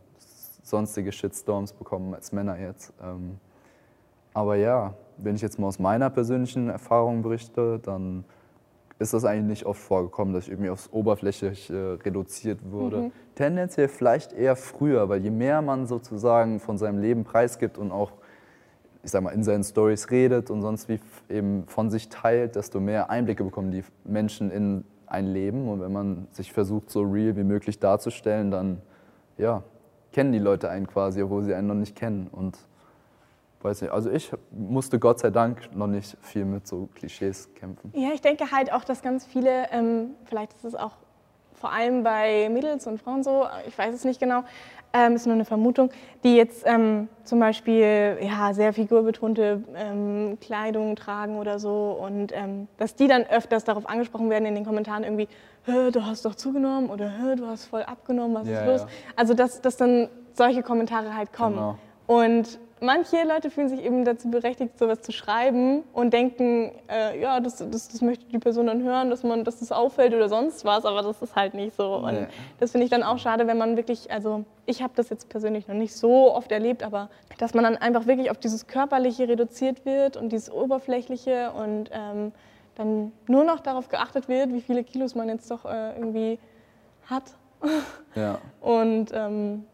sonstige 0.63 1.13
Shitstorms 1.13 1.73
bekommen 1.73 2.15
als 2.15 2.33
Männer 2.33 2.59
jetzt. 2.59 2.93
Ähm, 3.03 3.39
aber 4.35 4.57
ja, 4.57 4.95
wenn 5.17 5.35
ich 5.35 5.43
jetzt 5.43 5.59
mal 5.59 5.67
aus 5.67 5.79
meiner 5.79 6.11
persönlichen 6.11 6.69
Erfahrung 6.69 7.23
berichte, 7.23 7.79
dann 7.81 8.25
ist 8.99 9.15
das 9.15 9.25
eigentlich 9.25 9.47
nicht 9.47 9.67
oft 9.67 9.81
vorgekommen, 9.81 10.35
dass 10.35 10.45
ich 10.45 10.51
irgendwie 10.51 10.71
aufs 10.71 10.91
Oberflächliche 10.93 11.99
reduziert 12.05 12.59
wurde. 12.71 13.11
Tendenziell 13.35 13.89
vielleicht 13.89 14.33
eher 14.33 14.57
früher, 14.57 15.09
weil 15.09 15.23
je 15.23 15.31
mehr 15.31 15.63
man 15.63 15.87
sozusagen 15.87 16.59
von 16.59 16.79
seinem 16.79 16.99
Leben 17.01 17.25
preisgibt 17.25 17.79
und 17.79 17.93
auch, 17.93 18.13
ich 19.09 19.13
sag 19.13 19.23
mal, 19.23 19.31
in 19.31 19.43
seinen 19.43 19.65
Stories 19.65 20.11
redet 20.11 20.51
und 20.51 20.61
sonst 20.61 20.87
wie 20.91 21.01
eben 21.31 21.65
von 21.67 21.89
sich 21.89 22.11
teilt, 22.11 22.57
desto 22.57 22.79
mehr 22.79 23.09
Einblicke 23.09 23.43
bekommen 23.43 23.71
die 23.71 23.83
Menschen 24.05 24.51
in 24.51 24.85
ein 25.07 25.27
Leben. 25.27 25.67
Und 25.67 25.81
wenn 25.81 25.93
man 25.93 26.29
sich 26.31 26.53
versucht, 26.53 26.91
so 26.91 27.01
real 27.01 27.35
wie 27.35 27.43
möglich 27.43 27.79
darzustellen, 27.79 28.51
dann 28.51 28.83
ja, 29.39 29.63
kennen 30.13 30.33
die 30.33 30.39
Leute 30.39 30.69
einen 30.69 30.87
quasi, 30.87 31.23
obwohl 31.23 31.43
sie 31.43 31.55
einen 31.55 31.69
noch 31.69 31.75
nicht 31.75 31.97
kennen. 31.97 32.29
Und 32.31 32.59
weiß 33.63 33.81
nicht, 33.81 33.93
also 33.93 34.11
ich 34.11 34.31
musste 34.51 34.99
Gott 34.99 35.21
sei 35.21 35.31
Dank 35.31 35.75
noch 35.75 35.87
nicht 35.87 36.19
viel 36.21 36.45
mit 36.45 36.67
so 36.67 36.91
Klischees 36.95 37.49
kämpfen. 37.55 37.91
Ja, 37.95 38.11
ich 38.13 38.21
denke 38.21 38.53
halt 38.53 38.71
auch, 38.71 38.85
dass 38.85 39.01
ganz 39.01 39.25
viele, 39.25 39.71
ähm, 39.71 40.11
vielleicht 40.27 40.53
ist 40.53 40.65
es 40.65 40.75
auch 40.75 40.97
vor 41.55 41.73
allem 41.73 42.03
bei 42.03 42.51
Mädels 42.51 42.87
und 42.87 43.01
Frauen 43.01 43.25
so, 43.25 43.47
ich 43.67 43.77
weiß 43.77 43.95
es 43.95 44.05
nicht 44.05 44.21
genau, 44.21 44.45
ähm, 44.93 45.15
ist 45.15 45.27
nur 45.27 45.35
eine 45.35 45.45
Vermutung, 45.45 45.91
die 46.25 46.37
jetzt 46.37 46.65
ähm, 46.67 47.09
zum 47.25 47.41
Beispiel 47.41 48.19
ja, 48.23 48.53
sehr 48.55 48.73
figurbetonte 48.73 49.63
ähm, 49.77 50.39
Kleidung 50.41 50.97
tragen 50.97 51.37
oder 51.39 51.59
so 51.59 51.99
und 52.01 52.33
ähm, 52.35 52.69
dass 52.79 52.95
die 52.95 53.07
dann 53.07 53.25
öfters 53.25 53.65
darauf 53.65 53.89
angesprochen 53.89 54.31
werden 54.31 54.47
in 54.47 54.55
den 54.55 54.65
Kommentaren 54.65 55.05
irgendwie, 55.05 55.29
"Hä, 55.65 55.91
du 55.93 56.05
hast 56.07 56.25
doch 56.25 56.35
zugenommen 56.35 56.89
oder 56.91 57.11
"Hä, 57.11 57.37
du 57.37 57.47
hast 57.47 57.67
voll 57.67 57.83
abgenommen, 57.83 58.35
was 58.35 58.49
Ja, 58.49 58.61
ist 58.61 58.67
los? 58.67 58.81
ja. 58.83 58.87
Also 59.17 59.35
dass, 59.35 59.61
dass 59.61 59.77
dann 59.77 60.09
solche 60.33 60.63
Kommentare 60.63 61.15
halt 61.17 61.33
kommen. 61.33 61.57
Genau. 61.57 61.79
Und 62.09 62.59
manche 62.81 63.23
Leute 63.25 63.51
fühlen 63.51 63.69
sich 63.69 63.85
eben 63.85 64.05
dazu 64.05 64.31
berechtigt, 64.31 64.79
sowas 64.79 65.03
zu 65.03 65.13
schreiben 65.13 65.83
und 65.93 66.13
denken, 66.15 66.73
äh, 66.91 67.21
ja, 67.21 67.39
das, 67.39 67.59
das, 67.59 67.89
das 67.89 68.01
möchte 68.01 68.25
die 68.27 68.39
Person 68.39 68.67
dann 68.67 68.83
hören, 68.83 69.11
dass 69.11 69.23
man, 69.23 69.45
dass 69.45 69.61
das 69.61 69.73
auffällt 69.73 70.15
oder 70.15 70.29
sonst 70.31 70.65
was, 70.65 70.87
aber 70.87 71.03
das 71.03 71.21
ist 71.21 71.37
halt 71.37 71.53
nicht 71.53 71.77
so. 71.77 71.97
Und 71.97 72.15
Nee. 72.15 72.27
das 72.61 72.71
finde 72.73 72.87
ich 72.87 72.91
dann 72.91 73.03
auch 73.03 73.19
schade, 73.19 73.47
wenn 73.47 73.59
man 73.59 73.77
wirklich, 73.77 74.11
also 74.11 74.45
ich 74.65 74.83
habe 74.83 74.95
das 74.97 75.11
jetzt 75.11 75.29
persönlich 75.29 75.69
noch 75.69 75.75
nicht 75.75 75.95
so 75.95 76.33
oft 76.35 76.51
erlebt, 76.51 76.83
aber 76.83 77.11
dass 77.39 77.53
man 77.53 77.65
dann 77.65 77.77
einfach 77.77 78.07
wirklich 78.07 78.31
auf 78.31 78.39
dieses 78.39 78.67
Körperliche 78.67 79.29
reduziert 79.29 79.85
wird 79.85 80.17
und 80.17 80.31
dieses 80.31 80.51
Oberflächliche 80.51 81.53
und 81.53 81.91
ähm, 81.93 82.33
dann 82.75 83.13
nur 83.27 83.45
noch 83.45 83.61
darauf 83.61 83.89
geachtet 83.91 84.29
wird, 84.29 84.53
wie 84.55 84.63
viele 84.63 84.83
Kilos 84.83 85.15
man 85.15 85.29
jetzt 85.29 85.51
doch 85.51 85.67
äh, 85.67 85.95
irgendwie 85.97 86.39
hat. 87.05 87.25
Ja. 88.15 88.39
Und 88.61 89.11
ähm, 89.13 89.65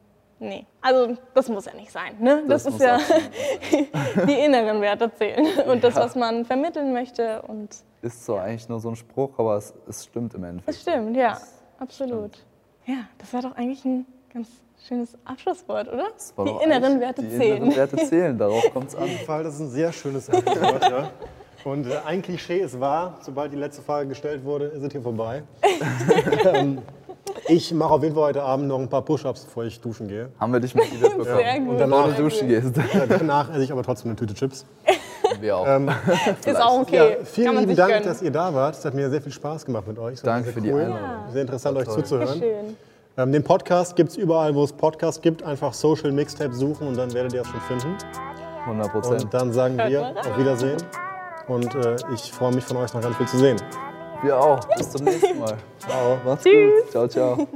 nee, 0.44 0.66
also 0.80 1.16
das 1.35 1.48
muss 1.48 1.64
ja 1.66 1.74
nicht 1.74 1.90
sein. 1.90 2.16
Ne? 2.20 2.42
Das, 2.46 2.64
Das 2.64 2.74
ist 2.74 2.80
ja 2.80 2.98
die 4.26 4.33
inneren 4.44 4.80
Werte 4.80 5.11
zählen 5.14 5.46
und 5.68 5.83
das, 5.83 5.94
Ja. 5.94 6.00
was 6.02 6.14
man 6.16 6.44
vermitteln 6.44 6.92
möchte. 6.92 7.42
Und 7.42 7.74
Ist 8.02 8.24
zwar 8.24 8.42
eigentlich 8.44 8.68
nur 8.68 8.80
so 8.80 8.90
ein 8.90 8.96
Spruch, 8.96 9.38
aber 9.38 9.57
es, 9.57 9.74
es 9.88 10.04
stimmt 10.04 10.35
im 10.35 10.42
das 10.42 10.50
Endeffekt. 10.50 10.78
stimmt, 10.78 11.16
ja, 11.16 11.38
absolut. 11.78 12.38
Ja, 12.87 13.07
das 13.18 13.33
war 13.33 13.42
doch 13.42 13.57
eigentlich 13.57 13.85
ein 13.85 14.07
ganz 14.33 14.48
schönes 14.87 15.16
Abschlusswort, 15.24 15.88
oder? 15.88 16.09
Das 16.14 16.37
war 16.37 16.44
Die 16.44 16.64
inneren 16.64 17.00
Werte 17.00 17.22
die 17.22 17.30
zählen. 17.30 17.57
inneren 17.62 17.76
Werte 17.76 17.96
zählen, 17.96 18.37
darauf 18.38 18.62
kommt 18.72 18.88
es 18.88 18.94
an. 18.94 19.04
Auf 19.04 19.09
jeden 19.09 19.24
Fall, 19.24 19.42
das 19.44 19.54
ist 19.54 19.61
ein 19.61 19.70
sehr 19.70 19.92
schönes 19.92 20.28
Antwort. 20.30 20.83
ja. 20.83 21.11
Und 21.64 21.87
äh, 21.87 21.96
ein 22.04 22.20
Klischee 22.20 22.59
ist 22.59 22.78
wahr, 22.78 23.16
sobald 23.22 23.50
die 23.50 23.57
letzte 23.57 23.80
Frage 23.80 24.09
gestellt 24.11 24.44
wurde, 24.44 24.66
ist 24.66 24.83
es 24.83 24.92
hier 24.92 25.00
vorbei. 25.00 25.42
ich 27.48 27.72
mache 27.72 27.90
auf 27.92 28.02
jeden 28.02 28.14
Fall 28.14 28.24
heute 28.24 28.42
Abend 28.42 28.68
noch 28.68 28.78
ein 28.78 28.88
paar 28.88 29.02
Push-Ups, 29.02 29.44
bevor 29.44 29.64
ich 29.64 29.80
duschen 29.80 30.09
gehe. 30.09 30.28
Haben 30.40 30.52
wir 30.52 30.61
dich 30.61 30.74
motiviert 30.74 31.11
Sehr 31.12 31.18
bekommen. 31.18 31.64
gut. 31.64 31.68
Und 31.74 31.78
danach- 31.78 32.16
du 32.16 32.22
duschen 32.22 32.48
gehst. 32.48 32.72
Danach 33.09 33.50
esse 33.52 33.64
ich 33.64 33.72
aber 33.72 33.83
trotzdem 33.83 34.11
eine 34.11 34.16
Tüte 34.16 34.35
Chips. 34.35 34.64
Wir 35.40 35.57
auch. 35.57 35.66
Ähm, 35.66 35.90
Ist 36.46 36.61
auch 36.62 36.80
okay. 36.83 36.96
ja, 36.96 37.14
Kann 37.16 37.26
vielen 37.26 37.46
man 37.48 37.57
lieben 37.57 37.68
sich 37.70 37.76
Dank, 37.76 37.90
gönnen. 37.92 38.04
dass 38.07 38.22
ihr 38.22 38.30
da 38.30 38.54
wart. 38.54 38.76
Es 38.76 38.85
hat 38.85 38.94
mir 38.94 39.11
sehr 39.11 39.20
viel 39.20 39.33
Spaß 39.33 39.64
gemacht 39.64 39.87
mit 39.88 39.98
euch. 39.98 40.20
Danke 40.22 40.44
sehr 40.44 40.52
für 40.52 40.61
die 40.61 40.70
cool. 40.70 40.83
Einladung. 40.83 41.33
Sehr 41.33 41.42
interessant, 41.42 41.76
euch 41.78 41.88
zuzuhören. 41.88 42.38
Schön. 42.38 42.76
Ähm, 43.16 43.33
den 43.33 43.42
Podcast 43.42 43.96
gibt 43.96 44.11
es 44.11 44.16
überall, 44.16 44.54
wo 44.54 44.62
es 44.62 44.72
Podcasts 44.72 45.20
gibt. 45.20 45.42
Einfach 45.42 45.72
Social 45.72 46.12
Mixtape 46.12 46.52
suchen 46.54 46.87
und 46.87 46.96
dann 46.96 47.12
werdet 47.14 47.33
ihr 47.33 47.40
es 47.42 47.48
schon 47.48 47.61
finden. 47.62 47.96
100 48.64 48.92
Prozent. 48.92 49.24
Und 49.24 49.35
dann 49.35 49.52
sagen 49.52 49.76
Hört 49.76 49.90
wir 49.90 50.09
auf 50.16 50.38
Wiedersehen. 50.38 50.76
Und 51.48 51.74
äh, 51.74 51.96
ich 52.14 52.30
freue 52.33 52.54
mich 52.54 52.64
von 52.64 52.76
euch 52.76 52.94
noch 52.94 53.00
ganz 53.02 53.16
viel 53.16 53.26
zu 53.26 53.38
sehen. 53.38 53.57
Wir 54.24 54.40
auch. 54.40 54.66
Bis 54.76 54.90
zum 54.90 55.04
nächsten 55.04 55.38
Mal. 55.38 55.58
Ciao. 55.78 56.18
Macht's 56.24 56.44
gut. 56.44 56.90
Ciao, 56.90 57.06
ciao. 57.06 57.46